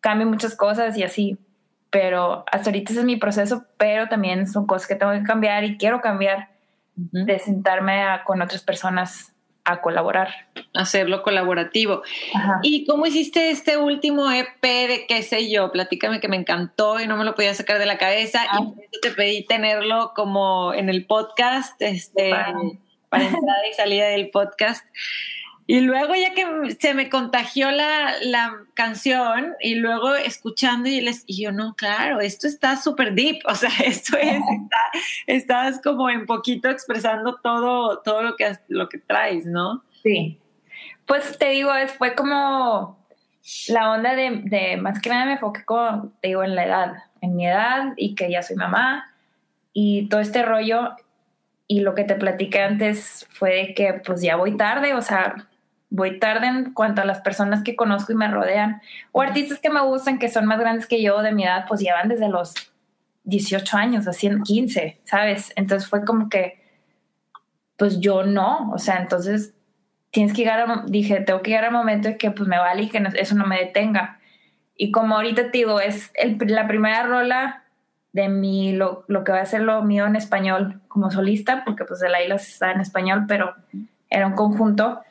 [0.00, 1.36] cambio muchas cosas y así.
[1.90, 5.64] Pero hasta ahorita ese es mi proceso, pero también son cosas que tengo que cambiar
[5.64, 6.50] y quiero cambiar
[6.94, 9.32] de sentarme con otras personas
[9.68, 10.48] a colaborar.
[10.74, 12.02] Hacerlo colaborativo.
[12.62, 15.70] ¿Y cómo hiciste este último EP de qué sé yo?
[15.70, 18.72] Platícame que me encantó y no me lo podía sacar de la cabeza y ah.
[19.02, 22.30] te pedí tenerlo como en el podcast, este,
[23.10, 24.86] para entrada y salida del podcast.
[25.70, 26.46] Y luego ya que
[26.80, 28.14] se me contagió la,
[28.72, 33.54] canción y luego escuchando y, les, y yo, no, claro, esto está súper deep, o
[33.54, 34.40] sea, esto es,
[35.26, 39.84] estás como en poquito expresando todo, todo lo, que, lo que traes, ¿no?
[40.02, 40.38] Sí.
[41.04, 43.06] Pues te digo, fue como
[43.68, 46.92] la onda de, de, más que nada me enfoqué como, te digo, en la edad,
[47.20, 49.14] en mi edad y que ya soy mamá
[49.74, 50.96] y todo este rollo
[51.66, 55.47] y lo que te platiqué antes fue de que pues ya voy tarde, o sea,
[55.90, 59.70] voy tarde en cuanto a las personas que conozco y me rodean, o artistas que
[59.70, 62.54] me gustan, que son más grandes que yo de mi edad, pues llevan desde los
[63.24, 65.52] 18 años, así 15, ¿sabes?
[65.56, 66.62] Entonces fue como que,
[67.76, 69.54] pues yo no, o sea, entonces
[70.10, 72.82] tienes que llegar a, dije, tengo que llegar al momento de que pues me vale
[72.82, 74.18] y que eso no me detenga.
[74.76, 76.12] Y como ahorita te digo, es
[76.46, 77.64] la primera rola
[78.12, 81.84] de mi, lo, lo, que va a ser lo mío en español como solista, porque
[81.84, 83.54] pues de la isla está en español, pero
[84.08, 85.02] era un conjunto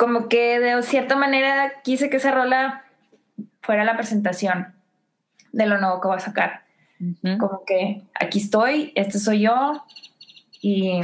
[0.00, 2.86] como que de cierta manera quise que esa rola
[3.60, 4.74] fuera la presentación
[5.52, 6.62] de lo nuevo que voy a sacar.
[7.38, 9.84] Como que aquí estoy, este soy yo
[10.62, 11.02] y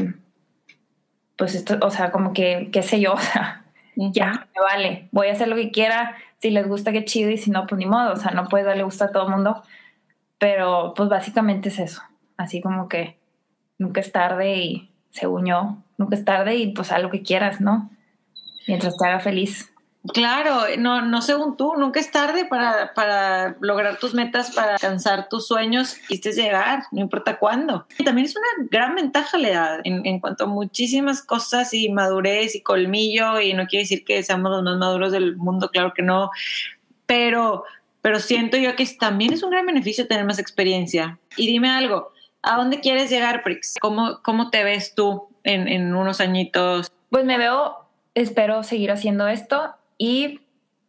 [1.37, 5.29] pues esto, o sea, como que, qué sé yo, o sea, ya, me vale, voy
[5.29, 7.85] a hacer lo que quiera, si les gusta, qué chido, y si no, pues ni
[7.85, 9.63] modo, o sea, no puedes darle gusto a todo el mundo,
[10.39, 12.01] pero pues básicamente es eso,
[12.39, 13.19] así como que
[13.77, 17.61] nunca es tarde y según yo, nunca es tarde y pues haz lo que quieras,
[17.61, 17.91] ¿no?
[18.66, 19.70] Mientras te haga feliz.
[20.12, 25.29] Claro, no, no según tú, nunca es tarde para, para lograr tus metas, para alcanzar
[25.29, 27.87] tus sueños, y llegar, no importa cuándo.
[27.98, 31.88] Y también es una gran ventaja la edad en, en, cuanto a muchísimas cosas y
[31.88, 35.92] madurez y colmillo, y no quiere decir que seamos los más maduros del mundo, claro
[35.94, 36.31] que no,
[37.07, 37.64] pero,
[38.02, 41.18] pero siento yo que también es un gran beneficio tener más experiencia.
[41.37, 43.74] Y dime algo, ¿a dónde quieres llegar, Prix?
[43.81, 46.92] ¿Cómo, cómo te ves tú en, en unos añitos?
[47.11, 47.86] Pues me veo,
[48.16, 50.40] espero seguir haciendo esto y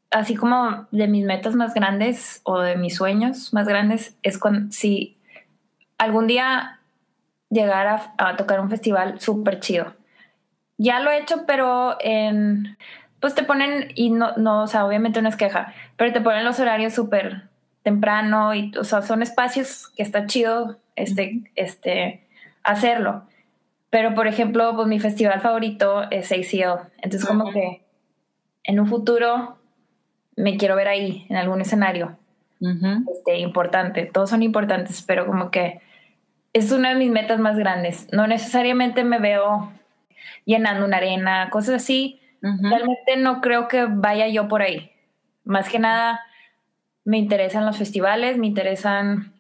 [0.10, 4.72] así como de mis metas más grandes o de mis sueños más grandes es con
[4.72, 5.18] si
[5.98, 6.80] algún día
[7.50, 9.94] llegar a, a tocar un festival súper chido.
[10.78, 12.78] Ya lo he hecho, pero en
[13.20, 16.46] pues te ponen, y no, no, o sea, obviamente no es queja, pero te ponen
[16.46, 17.44] los horarios súper
[17.84, 22.28] temprano y, o sea, son espacios que está chido este, este,
[22.64, 23.24] hacerlo.
[23.90, 26.90] Pero, por ejemplo, pues mi festival favorito es ACL.
[27.02, 27.84] Entonces, como que
[28.64, 29.58] en un futuro
[30.36, 32.18] me quiero ver ahí, en algún escenario
[32.60, 34.06] este, importante.
[34.06, 35.82] Todos son importantes, pero como que
[36.54, 38.08] es una de mis metas más grandes.
[38.12, 39.72] No necesariamente me veo
[40.46, 42.20] llenando una arena, cosas así.
[42.42, 44.92] Realmente no creo que vaya yo por ahí.
[45.44, 46.22] Más que nada,
[47.04, 49.34] me interesan los festivales, me interesan,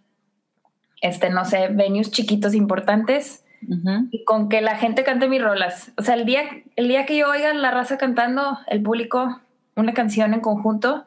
[1.02, 5.92] este, no sé, venues chiquitos importantes y con que la gente cante mis rolas.
[5.98, 6.44] O sea, el día,
[6.76, 9.42] el día que yo oiga la raza cantando, el público,
[9.76, 11.06] una canción en conjunto,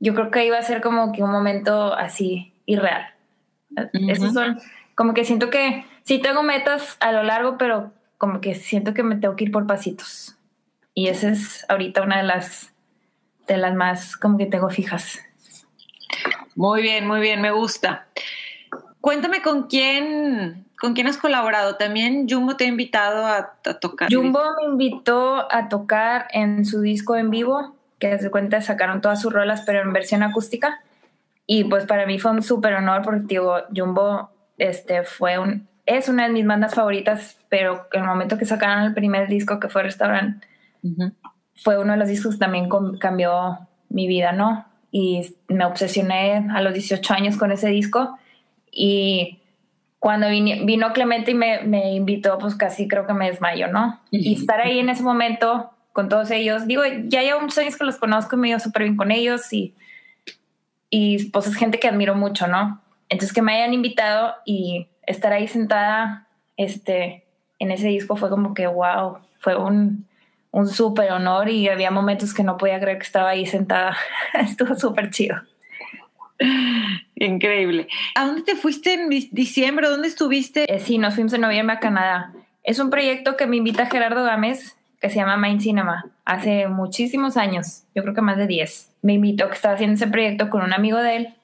[0.00, 3.06] yo creo que iba a ser como que un momento así irreal.
[3.92, 4.58] Esos son,
[4.94, 9.02] como que siento que sí tengo metas a lo largo, pero como que siento que
[9.02, 10.36] me tengo que ir por pasitos.
[10.94, 12.72] Y esa es ahorita una de las,
[13.46, 15.20] de las más como que tengo fijas.
[16.54, 18.06] Muy bien, muy bien, me gusta.
[19.04, 21.76] Cuéntame con quién, con quién has colaborado.
[21.76, 24.08] También Jumbo te ha invitado a, tocar.
[24.10, 29.20] Jumbo me invitó a tocar en su disco en vivo, que desde cuenta sacaron todas
[29.20, 30.80] sus rolas, pero en versión acústica.
[31.46, 36.08] Y pues para mí fue un súper honor porque digo, Jumbo este, fue un, es
[36.08, 39.68] una de mis bandas favoritas, pero en el momento que sacaron el primer disco que
[39.68, 40.42] fue Restaurant,
[41.56, 44.64] fue uno de los discos que también cambió mi vida, ¿no?
[44.90, 48.16] Y me obsesioné a los 18 años con ese disco
[48.74, 49.40] y
[49.98, 54.00] cuando vino, Clemente y me, invitó, pues casi creo que me desmayo, ¿no?
[54.10, 57.84] Y estar ahí en ese momento con todos ellos, digo, ya llevo muchos años que
[57.84, 59.74] los conozco y me llevo súper bien con ellos y,
[60.90, 62.82] y pues es gente que admiro mucho, ¿no?
[63.08, 67.24] Entonces que me hayan invitado y estar ahí sentada este,
[67.58, 70.06] en ese disco fue como que, wow, fue un,
[70.50, 73.96] un súper honor y había momentos que no podía creer que estaba ahí sentada.
[74.34, 75.36] Estuvo súper chido.
[77.14, 77.88] Increíble.
[78.14, 79.88] ¿A dónde te fuiste en diciembre?
[79.88, 80.72] ¿Dónde estuviste?
[80.72, 82.32] Eh, sí, nos fuimos en noviembre a Canadá.
[82.62, 87.36] Es un proyecto que me invita Gerardo Gámez, que se llama Mind Cinema, hace muchísimos
[87.36, 88.90] años, yo creo que más de 10.
[89.02, 91.34] Me invitó que estaba haciendo ese proyecto con un amigo de él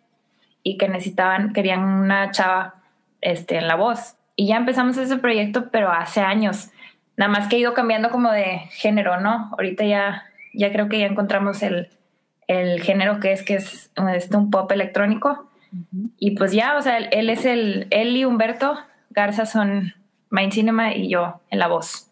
[0.63, 2.77] y que necesitaban, querían una chava
[3.21, 4.17] este, en la voz.
[4.35, 6.71] Y ya empezamos ese proyecto, pero hace años.
[7.19, 9.51] Nada más que he ido cambiando como de género, ¿no?
[9.53, 10.25] Ahorita ya,
[10.55, 11.91] ya creo que ya encontramos el,
[12.51, 13.93] el género que es, que es,
[14.35, 15.49] un pop electrónico.
[16.19, 18.77] Y pues ya, o sea, él, es el, él y Humberto
[19.11, 19.95] Garza son
[20.31, 22.11] Mind Cinema y yo en la voz.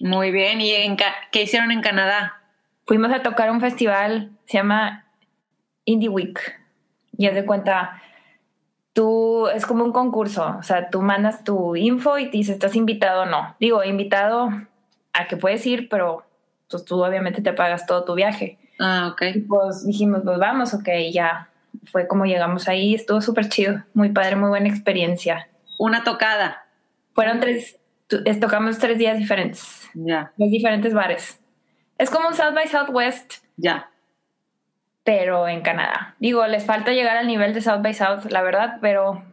[0.00, 0.96] Muy bien, ¿y en
[1.30, 2.40] qué hicieron en Canadá?
[2.86, 5.04] Fuimos a tocar un festival, se llama
[5.84, 6.40] Indie Week.
[7.18, 8.00] Y haz de cuenta,
[8.94, 12.74] tú, es como un concurso, o sea, tú mandas tu info y te dices, ¿estás
[12.74, 13.54] invitado o no?
[13.60, 14.48] Digo, invitado
[15.12, 16.24] a que puedes ir, pero
[16.70, 18.57] pues tú obviamente te pagas todo tu viaje.
[18.78, 19.22] Ah, ok.
[19.34, 21.48] Y pues dijimos, pues vamos, ok, ya.
[21.90, 25.48] Fue como llegamos ahí, estuvo súper chido, muy padre, muy buena experiencia.
[25.78, 26.66] Una tocada.
[27.14, 27.78] Fueron tres,
[28.40, 29.88] tocamos tres días diferentes.
[29.94, 30.32] Ya.
[30.36, 31.40] Los diferentes bares.
[31.98, 33.34] Es como un South by Southwest.
[33.56, 33.90] Ya.
[35.04, 36.14] Pero en Canadá.
[36.18, 39.24] Digo, les falta llegar al nivel de South by South, la verdad, pero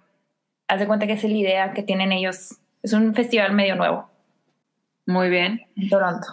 [0.68, 2.58] haz de cuenta que es la idea que tienen ellos.
[2.82, 4.10] Es un festival medio nuevo.
[5.06, 5.62] Muy bien.
[5.76, 6.28] En Toronto.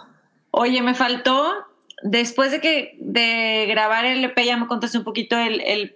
[0.51, 1.67] Oye, me faltó
[2.03, 5.95] después de que de grabar el EP ya me contaste un poquito el,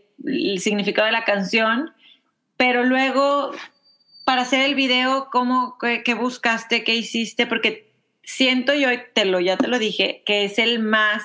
[0.58, 1.94] significado de la canción,
[2.56, 3.52] pero luego
[4.26, 7.46] para hacer el video, ¿cómo, qué, buscaste, qué hiciste?
[7.46, 7.94] Porque
[8.24, 11.24] siento yo, te lo, ya te lo dije, que es el más,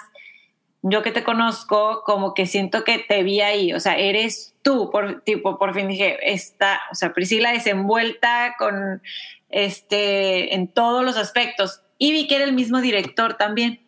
[0.82, 4.90] yo que te conozco, como que siento que te vi ahí, o sea, eres tú,
[4.90, 9.02] por, tipo, por fin dije, está, o sea, Priscila desenvuelta con,
[9.48, 13.80] este, en todos los aspectos, y vi que era el mismo director también.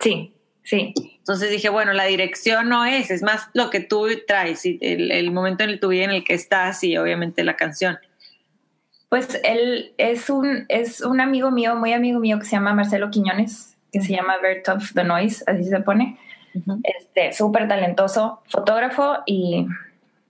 [0.00, 0.94] Sí, sí.
[1.18, 5.10] Entonces dije, bueno, la dirección no es, es más lo que tú traes y el,
[5.10, 7.98] el momento en tu vida en el que estás y obviamente la canción.
[9.08, 13.10] Pues él es un, es un amigo mío, muy amigo mío, que se llama Marcelo
[13.10, 16.18] Quiñones, que se llama Bert of the Noise, así se pone.
[16.82, 19.66] este, súper talentoso, fotógrafo y,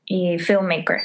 [0.05, 1.03] y filmmaker.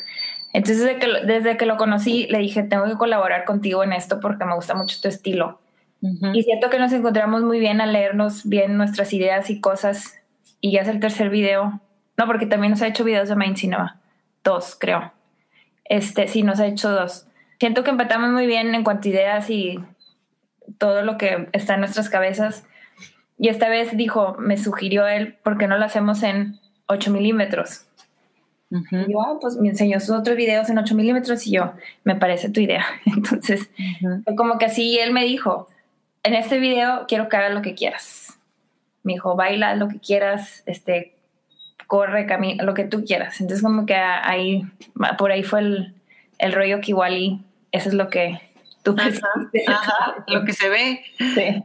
[0.54, 4.19] Entonces, desde que, desde que lo conocí, le dije, tengo que colaborar contigo en esto
[4.19, 5.60] porque me gusta mucho tu estilo.
[6.02, 10.20] Y siento que nos encontramos muy bien a leernos bien nuestras ideas y cosas.
[10.62, 11.82] Y ya es el tercer video.
[12.18, 14.00] No, porque también nos ha hecho videos de Main Cinema.
[14.44, 15.12] Dos, creo.
[15.86, 17.26] Este, sí, nos ha hecho dos
[17.60, 19.80] siento que empatamos muy bien en cuanto a ideas y
[20.78, 22.66] todo lo que está en nuestras cabezas.
[23.38, 27.86] Y esta vez dijo, me sugirió él, ¿por qué no lo hacemos en 8 milímetros?
[28.70, 32.16] Y yo, ah, pues me enseñó sus otros videos en 8 milímetros y yo, me
[32.16, 32.86] parece tu idea.
[33.06, 33.70] Entonces,
[34.24, 35.68] fue como que así él me dijo,
[36.23, 38.38] en este video quiero que hagas lo que quieras.
[39.03, 41.15] Me dijo, baila lo que quieras, este,
[41.88, 43.39] corre, camina, lo que tú quieras.
[43.41, 44.63] Entonces, como que ahí,
[45.17, 45.95] por ahí fue el,
[46.38, 48.41] el rollo que igual y eso es lo que
[48.84, 51.01] tú ajá, lo que se ve.
[51.17, 51.63] Sí.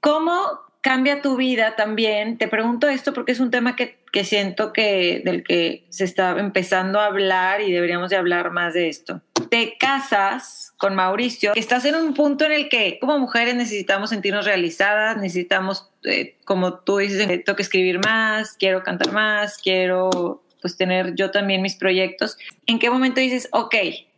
[0.00, 0.32] ¿Cómo
[0.80, 2.38] cambia tu vida también?
[2.38, 6.38] Te pregunto esto porque es un tema que, que, siento que del que se está
[6.38, 9.22] empezando a hablar y deberíamos de hablar más de esto.
[9.50, 14.44] Te casas con Mauricio, estás en un punto en el que como mujeres necesitamos sentirnos
[14.44, 20.76] realizadas, necesitamos, eh, como tú dices, tengo que escribir más, quiero cantar más, quiero pues
[20.76, 22.38] tener yo también mis proyectos.
[22.66, 23.74] ¿En qué momento dices, ok,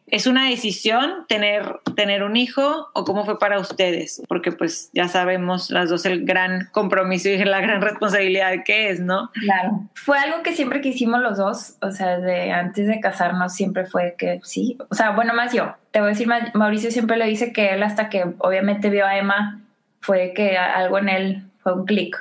[0.08, 4.22] ¿Es una decisión tener, tener un hijo o cómo fue para ustedes?
[4.28, 9.00] Porque pues ya sabemos las dos el gran compromiso y la gran responsabilidad que es,
[9.00, 9.30] ¿no?
[9.32, 9.82] Claro.
[9.94, 14.14] Fue algo que siempre quisimos los dos, o sea, de antes de casarnos siempre fue
[14.16, 15.74] que sí, o sea, bueno, más yo.
[15.90, 19.16] Te voy a decir, Mauricio siempre le dice que él hasta que obviamente vio a
[19.16, 19.60] Emma
[20.00, 22.16] fue que algo en él fue un clic.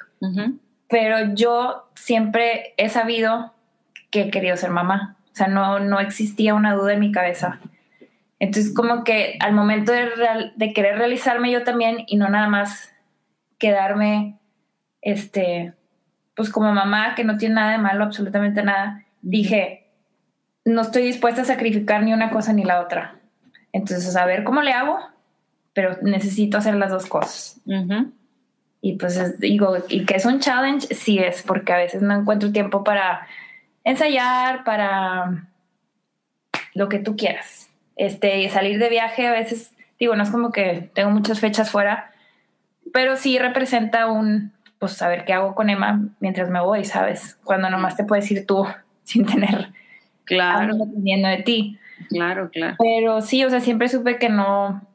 [0.88, 3.54] Pero yo siempre he sabido
[4.10, 5.17] que he querido ser mamá.
[5.32, 7.60] O sea, no, no existía una duda en mi cabeza.
[8.39, 10.10] Entonces, como que al momento de,
[10.56, 12.93] de, querer realizarme yo también y no nada más
[13.58, 14.38] quedarme,
[15.02, 15.74] este,
[16.36, 19.88] pues como mamá, que no tiene nada de malo, absolutamente nada, dije,
[20.65, 23.19] no estoy dispuesta a sacrificar ni una cosa ni la otra.
[23.71, 25.00] Entonces, a ver cómo le hago,
[25.74, 27.62] pero necesito hacer las dos cosas.
[28.82, 32.52] Y pues digo, y que es un challenge, sí es, porque a veces no encuentro
[32.52, 33.28] tiempo para
[33.84, 35.48] ensayar, para
[36.74, 37.64] lo que tú quieras
[37.96, 42.12] este, salir de viaje a veces, digo, no es como que tengo muchas fechas fuera,
[42.94, 47.38] pero sí representa un, pues, saber qué hago con Emma mientras me voy, ¿sabes?
[47.44, 48.66] Cuando nomás te puedes ir tú
[49.04, 49.70] sin tener
[50.26, 50.76] claro.
[50.76, 51.80] dependiendo de ti.
[52.10, 52.76] Claro, claro.
[52.78, 54.86] Pero sí, o sea, siempre supe que no,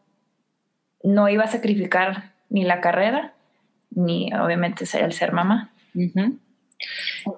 [1.03, 3.33] no iba a sacrificar ni la carrera,
[3.91, 5.71] ni obviamente el ser mamá.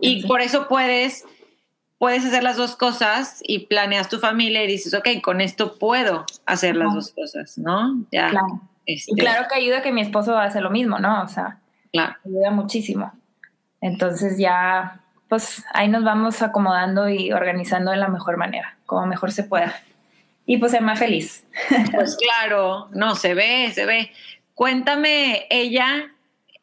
[0.01, 1.25] Y por eso puedes
[2.03, 6.27] puedes hacer las dos cosas y planeas tu familia y dices, ok, con esto puedo
[6.47, 8.05] hacer las dos cosas, ¿no?
[8.11, 8.61] Ya, claro.
[8.85, 9.13] Este...
[9.13, 11.23] Y claro que ayuda que mi esposo hace lo mismo, ¿no?
[11.23, 11.61] O sea,
[11.93, 12.17] claro.
[12.27, 13.13] ayuda muchísimo.
[13.81, 19.31] Entonces ya, pues ahí nos vamos acomodando y organizando de la mejor manera, como mejor
[19.31, 19.73] se pueda.
[20.45, 21.47] Y pues ser más feliz.
[21.95, 24.11] Pues claro, no, se ve, se ve.
[24.55, 26.11] Cuéntame, ella,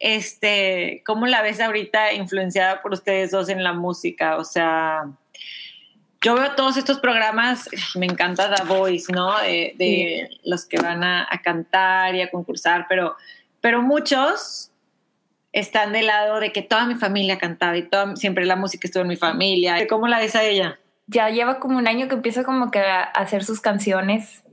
[0.00, 4.36] este, ¿cómo la ves ahorita influenciada por ustedes dos en la música?
[4.36, 5.06] O sea,
[6.22, 9.38] yo veo todos estos programas, me encanta The Voice, ¿no?
[9.38, 13.16] De, los que van a, cantar y a concursar, pero,
[13.60, 14.70] pero muchos
[15.52, 19.02] están del lado de que toda mi familia cantaba y toda, siempre la música estuvo
[19.02, 19.86] en mi familia.
[19.88, 20.78] ¿Cómo la ves a ella?
[21.06, 24.44] Ya lleva como un año que empieza como que a hacer sus canciones,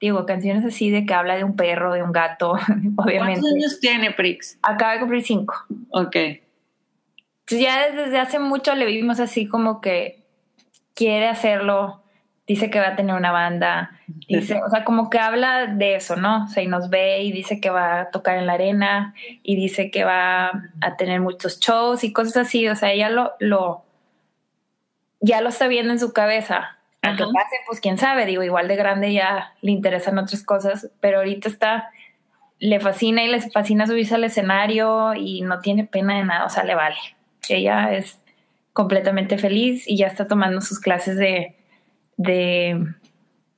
[0.00, 2.52] digo, canciones así de que habla de un perro, de un gato,
[2.96, 3.40] obviamente.
[3.40, 4.58] ¿Cuántos años tiene Prix?
[4.62, 5.54] Acaba de cumplir cinco.
[5.90, 6.16] Ok.
[6.16, 10.17] Entonces ya desde hace mucho le vimos así como que
[10.98, 12.02] quiere hacerlo,
[12.48, 13.92] dice que va a tener una banda,
[14.26, 16.44] dice, o sea, como que habla de eso, ¿no?
[16.44, 19.54] O sea, y nos ve y dice que va a tocar en la arena y
[19.54, 23.84] dice que va a tener muchos shows y cosas así, o sea, ella lo, lo
[25.20, 26.78] ya lo está viendo en su cabeza.
[27.02, 31.18] Aunque pase, pues quién sabe, digo, igual de grande ya le interesan otras cosas, pero
[31.18, 31.90] ahorita está,
[32.58, 36.48] le fascina y le fascina subirse al escenario y no tiene pena de nada, o
[36.48, 36.96] sea, le vale.
[37.48, 38.20] Ella es
[38.78, 41.56] completamente feliz y ya está tomando sus clases de,
[42.16, 42.76] de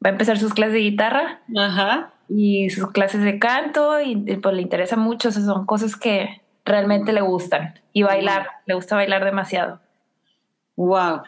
[0.02, 2.14] va a empezar sus clases de guitarra Ajá.
[2.26, 7.12] y sus clases de canto y, pues le interesa mucho, o son cosas que realmente
[7.12, 9.82] le gustan y bailar, le gusta bailar demasiado.
[10.76, 11.20] Wow.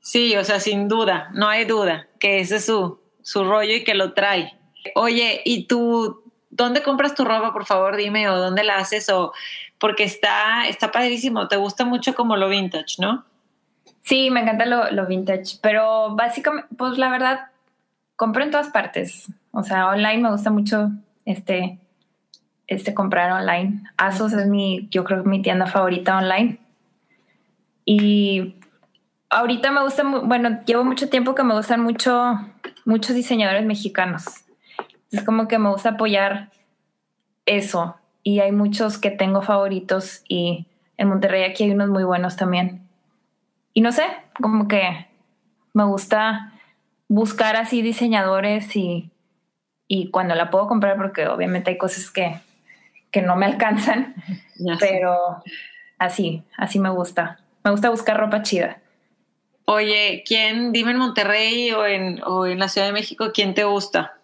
[0.00, 3.84] Sí, o sea, sin duda, no hay duda que ese es su, su rollo y
[3.84, 4.52] que lo trae.
[4.96, 7.96] Oye, ¿y tu, ¿dónde compras tu ropa, por favor?
[7.96, 9.32] Dime, o dónde la haces, o
[9.78, 13.24] porque está, está padrísimo, te gusta mucho como lo vintage, ¿no?
[14.02, 17.50] Sí, me encanta lo, vintage, pero básicamente, pues la verdad,
[18.16, 19.28] compro en todas partes.
[19.52, 20.90] O sea, online me gusta mucho
[21.24, 21.78] este,
[22.66, 23.82] este comprar online.
[23.96, 26.58] Asos es mi, yo creo, mi tienda favorita online.
[27.84, 28.56] Y
[29.28, 32.34] ahorita me gusta, bueno, llevo mucho tiempo que me gustan mucho,
[32.84, 34.44] muchos diseñadores mexicanos.
[35.10, 36.50] Es como que me gusta apoyar
[37.46, 37.96] eso.
[38.22, 40.66] Y hay muchos que tengo favoritos y
[40.96, 42.89] en Monterrey aquí hay unos muy buenos también.
[43.72, 44.04] Y no sé,
[44.40, 45.06] como que
[45.72, 46.52] me gusta
[47.08, 49.10] buscar así diseñadores y,
[49.86, 52.40] y cuando la puedo comprar, porque obviamente hay cosas que,
[53.10, 54.14] que no me alcanzan,
[54.78, 55.42] pero
[55.98, 57.40] así, así me gusta.
[57.64, 58.80] Me gusta buscar ropa chida.
[59.66, 63.64] Oye, ¿quién, dime en Monterrey o en, o en la Ciudad de México, quién te
[63.64, 64.14] gusta?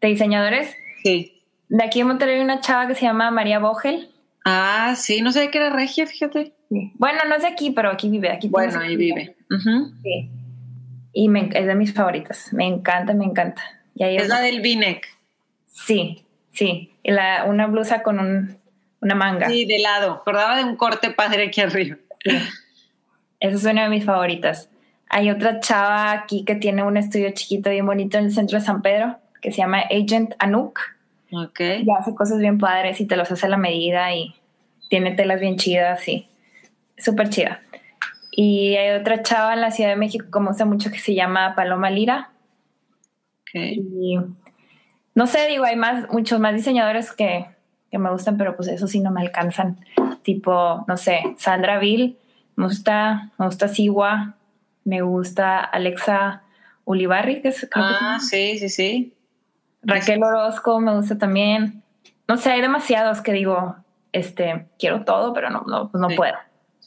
[0.00, 0.74] ¿De diseñadores?
[1.02, 1.42] Sí.
[1.68, 4.10] De aquí en Monterrey hay una chava que se llama María Bogel.
[4.44, 6.54] Ah, sí, no sé que era regia, fíjate.
[6.70, 8.30] Bueno, no es de aquí, pero aquí vive.
[8.30, 9.36] Aquí bueno, ahí vive.
[10.02, 10.30] Sí.
[11.12, 12.52] Y me, es de mis favoritas.
[12.52, 13.62] Me encanta, me encanta.
[13.94, 15.00] Y es la del v
[15.66, 16.92] Sí, sí.
[17.02, 18.56] Y la, una blusa con un,
[19.00, 19.48] una manga.
[19.48, 20.12] Sí, de lado.
[20.12, 21.96] Acordaba de un corte padre aquí arriba.
[23.40, 24.70] Esa es una de mis favoritas.
[25.08, 28.64] Hay otra chava aquí que tiene un estudio chiquito bien bonito en el centro de
[28.64, 30.78] San Pedro que se llama Agent Anouk.
[31.32, 31.60] Ok.
[31.84, 34.34] Y hace cosas bien padres y te los hace a la medida y
[34.88, 36.28] tiene telas bien chidas y
[37.00, 37.62] súper chida.
[38.30, 41.14] Y hay otra chava en la Ciudad de México como me gusta mucho que se
[41.14, 42.30] llama Paloma Lira.
[43.42, 43.74] Okay.
[43.78, 44.18] Y
[45.14, 47.46] no sé, digo, hay más, muchos más diseñadores que,
[47.90, 49.84] que, me gustan, pero pues eso sí no me alcanzan.
[50.22, 52.16] Tipo, no sé, Sandra Bill,
[52.56, 54.36] me gusta, me gusta Siwa,
[54.84, 56.42] me gusta Alexa
[56.84, 59.14] Ulibarri, que es Ah, sí, sí, sí.
[59.82, 61.82] Raquel Orozco me gusta también.
[62.28, 63.76] No sé, hay demasiados que digo,
[64.12, 66.36] este, quiero todo, pero no, no, pues no puedo.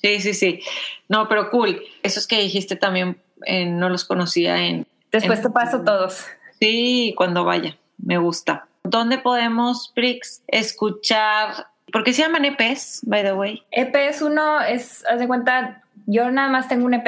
[0.03, 0.59] Sí, sí, sí.
[1.07, 1.81] No, pero cool.
[2.03, 4.85] Esos que dijiste también eh, no los conocía en.
[5.11, 6.25] Después te paso todos.
[6.59, 7.77] Sí, cuando vaya.
[7.97, 8.67] Me gusta.
[8.83, 11.67] ¿Dónde podemos, Prix, escuchar?
[11.91, 13.63] ¿Por qué se llaman EPs, by the way?
[13.71, 17.07] EP es uno, es, haz de cuenta, yo nada más tengo un EP.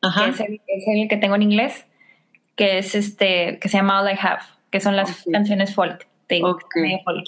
[0.00, 0.24] Ajá.
[0.24, 0.40] Que es,
[0.86, 1.84] el, que tengo en inglés,
[2.56, 6.06] que es este, que se llama All I Have, que son las canciones folk.
[6.24, 6.40] Okay.
[7.04, 7.26] folk.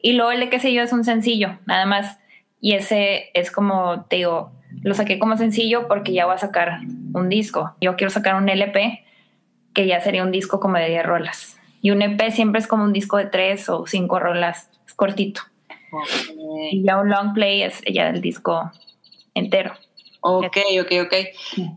[0.00, 2.18] Y luego el de qué sé yo es un sencillo, nada más
[2.62, 4.52] y ese es como, te digo,
[4.82, 6.78] lo saqué como sencillo porque ya voy a sacar
[7.12, 7.74] un disco.
[7.80, 9.04] Yo quiero sacar un LP
[9.74, 11.58] que ya sería un disco como de 10 rolas.
[11.82, 15.42] Y un EP siempre es como un disco de 3 o 5 rolas, es cortito.
[16.70, 18.70] Y ya un long play es ya el disco
[19.34, 19.74] entero.
[20.22, 21.14] Ok, ok, ok.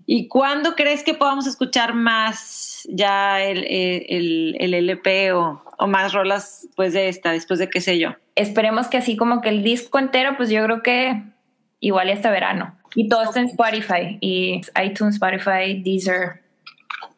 [0.06, 6.14] ¿Y cuándo crees que podamos escuchar más ya el, el, el LP o, o, más
[6.14, 8.12] rolas pues de esta, después de qué sé yo?
[8.36, 11.24] Esperemos que así como que el disco entero, pues yo creo que
[11.80, 12.78] igual hasta verano.
[12.94, 16.44] Y todo está en Spotify y iTunes, Spotify, Deezer,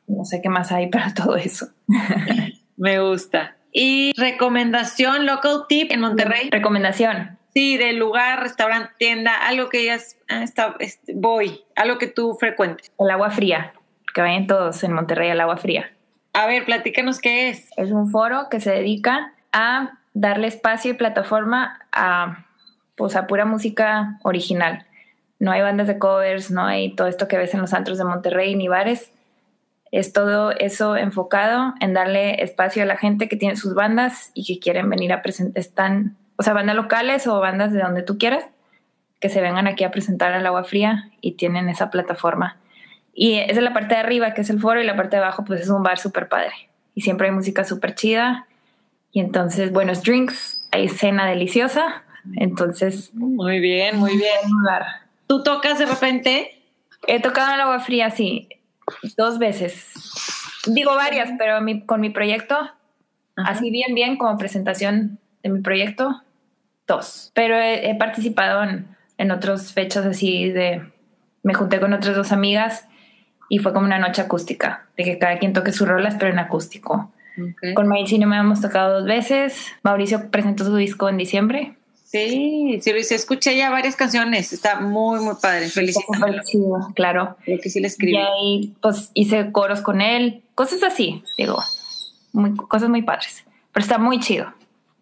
[0.08, 1.68] no sé qué más hay para todo eso.
[2.78, 3.58] Me gusta.
[3.74, 6.50] ¿Y recomendación, local tip en Monterrey?
[6.52, 7.37] Recomendación.
[7.58, 9.97] Sí, del lugar, restaurante, tienda, algo que ya
[10.30, 12.91] ah, está, este, voy, algo que tú frecuentes.
[12.99, 13.74] El agua fría,
[14.14, 15.91] que vayan todos en Monterrey al agua fría.
[16.34, 17.72] A ver, platícanos qué es.
[17.76, 22.45] Es un foro que se dedica a darle espacio y plataforma a,
[22.95, 24.86] pues, a pura música original.
[25.39, 28.03] No hay bandas de covers, no hay todo esto que ves en los antros de
[28.03, 29.12] Monterrey ni bares.
[29.91, 34.45] Es todo eso enfocado en darle espacio a la gente que tiene sus bandas y
[34.45, 38.18] que quieren venir a presentar, están o sea, bandas locales o bandas de donde tú
[38.18, 38.46] quieras,
[39.20, 42.58] que se vengan aquí a presentar al agua fría y tienen esa plataforma.
[43.14, 45.24] Y esa es la parte de arriba, que es el foro, y la parte de
[45.24, 46.54] abajo, pues es un bar súper padre.
[46.94, 48.46] Y siempre hay música súper chida.
[49.12, 52.04] Y entonces, buenos drinks, hay cena deliciosa.
[52.36, 53.12] Entonces.
[53.16, 54.38] Muy bien, muy bien.
[55.26, 56.64] ¿Tú tocas de repente?
[57.08, 58.50] He tocado en el agua fría, sí,
[59.18, 59.94] dos veces.
[60.68, 62.56] Digo varias, pero con mi proyecto,
[63.36, 66.22] así bien, bien, como presentación de mi proyecto,
[66.88, 67.32] dos.
[67.34, 70.82] Pero he, participado en, en otras fechas así de...
[71.44, 72.86] Me junté con otras dos amigas
[73.50, 76.40] y fue como una noche acústica, de que cada quien toque sus rolas, pero en
[76.40, 77.12] acústico.
[77.76, 79.68] Con Mauricio me hemos tocado dos veces.
[79.84, 81.76] Mauricio presentó su disco en diciembre.
[82.04, 84.54] Sí, sí, Luis, escuché ya varias canciones.
[84.54, 85.68] Está muy, muy padre.
[85.68, 86.48] Felicidades.
[86.96, 87.38] claro.
[87.44, 88.14] Creo que sí le escribí.
[88.14, 90.42] Y ahí, pues, hice coros con él.
[90.56, 91.62] Cosas así, digo.
[92.32, 93.44] Muy, cosas muy padres.
[93.74, 94.54] Pero está muy chido.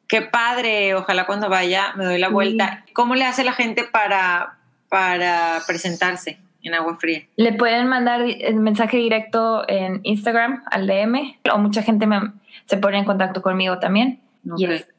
[0.08, 2.84] Qué padre, ojalá cuando vaya me doy la vuelta.
[2.94, 4.58] ¿Cómo le hace la gente para,
[4.90, 7.24] para presentarse en Agua Fría?
[7.36, 12.20] Le pueden mandar el mensaje directo en Instagram al DM o mucha gente me,
[12.66, 14.22] se pone en contacto conmigo también.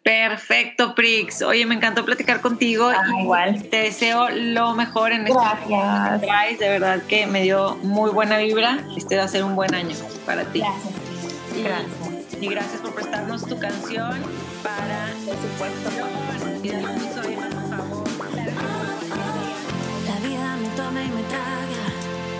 [0.02, 1.42] Perfecto, Prix.
[1.42, 2.88] Oye, me encantó platicar contigo.
[2.88, 3.62] Ah, igual.
[3.70, 6.58] Te deseo lo mejor en este Gracias.
[6.58, 8.80] De verdad que me dio muy buena vibra.
[8.96, 9.94] Este va a ser un buen año
[10.24, 10.60] para ti.
[10.60, 10.94] Gracias.
[11.56, 12.42] Y, Gracias.
[12.42, 14.20] y gracias por prestarnos tu canción
[14.66, 15.14] para
[15.58, 16.06] por favor.
[20.08, 21.84] La vida me toma y me traga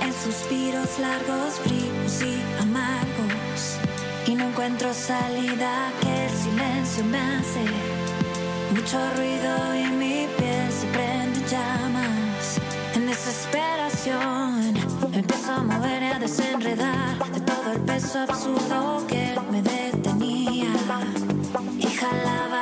[0.02, 3.60] en suspiros largos, fríos y amargos.
[4.26, 7.64] Y no encuentro salida que el silencio me hace.
[8.74, 9.52] Mucho ruido
[9.82, 12.60] y mi piel se prende en llamas.
[12.94, 14.74] En desesperación
[15.12, 20.72] me empiezo a mover y a desenredar de todo el peso absurdo que me detenía.
[22.06, 22.55] Y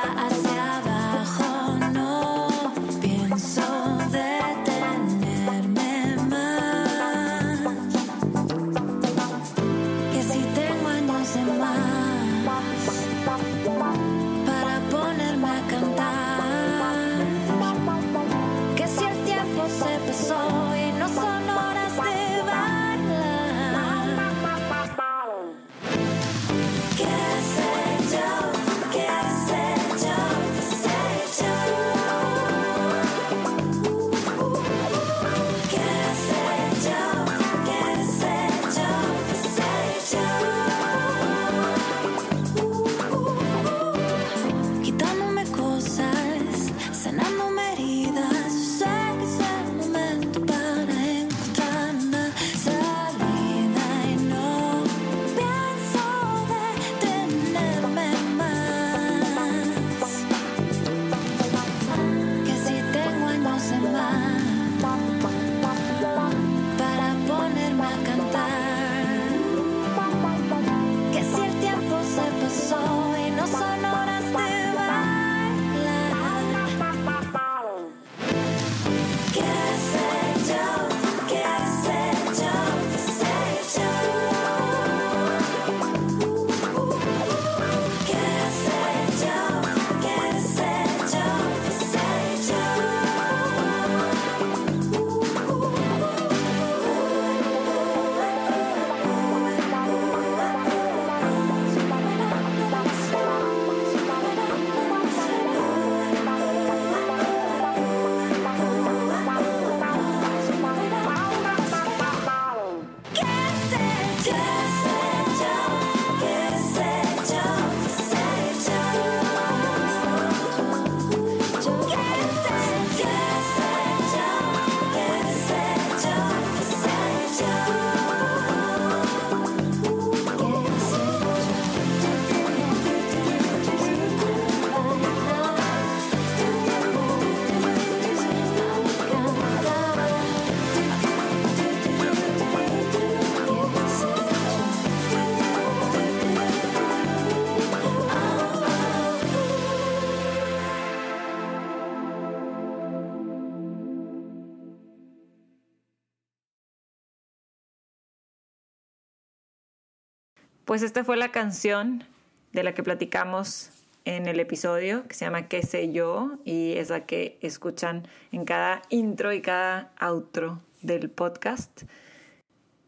[160.65, 162.05] Pues esta fue la canción
[162.53, 163.71] de la que platicamos
[164.07, 166.39] en el episodio, que se llama ¿Qué sé yo?
[166.45, 171.83] Y es la que escuchan en cada intro y cada outro del podcast.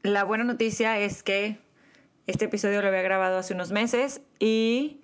[0.03, 1.59] La buena noticia es que
[2.27, 5.01] este episodio lo había grabado hace unos meses y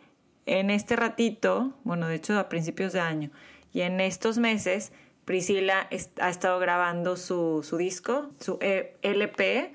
[0.46, 3.30] en este ratito, bueno, de hecho a principios de año,
[3.72, 4.92] y en estos meses
[5.26, 5.88] Priscila
[6.20, 9.72] ha estado grabando su, su disco, su E- LP,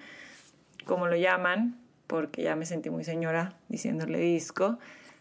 [0.85, 4.79] como lo llaman, porque ya me sentí muy señora diciéndole disco.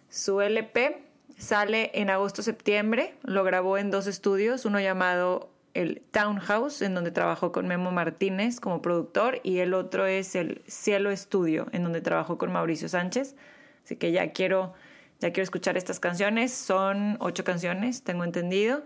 [0.08, 1.02] Su LP
[1.36, 7.52] sale en agosto-septiembre, lo grabó en dos estudios, uno llamado el Townhouse, en donde trabajó
[7.52, 12.38] con Memo Martínez como productor, y el otro es el Cielo Estudio, en donde trabajó
[12.38, 13.36] con Mauricio Sánchez.
[13.84, 14.72] Así que ya quiero,
[15.20, 16.52] ya quiero escuchar estas canciones.
[16.52, 18.84] Son ocho canciones, tengo entendido.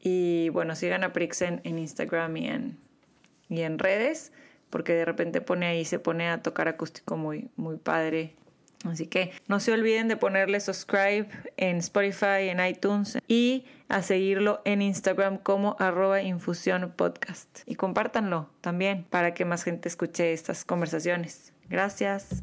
[0.00, 2.78] Y bueno, sigan a Prixen en Instagram y en,
[3.50, 4.32] y en redes,
[4.70, 8.34] porque de repente pone ahí, se pone a tocar acústico muy, muy padre.
[8.84, 14.60] Así que no se olviden de ponerle subscribe en Spotify, en iTunes y a seguirlo
[14.64, 17.60] en Instagram como arroba infusión podcast.
[17.66, 21.52] Y compártanlo también para que más gente escuche estas conversaciones.
[21.68, 22.42] Gracias.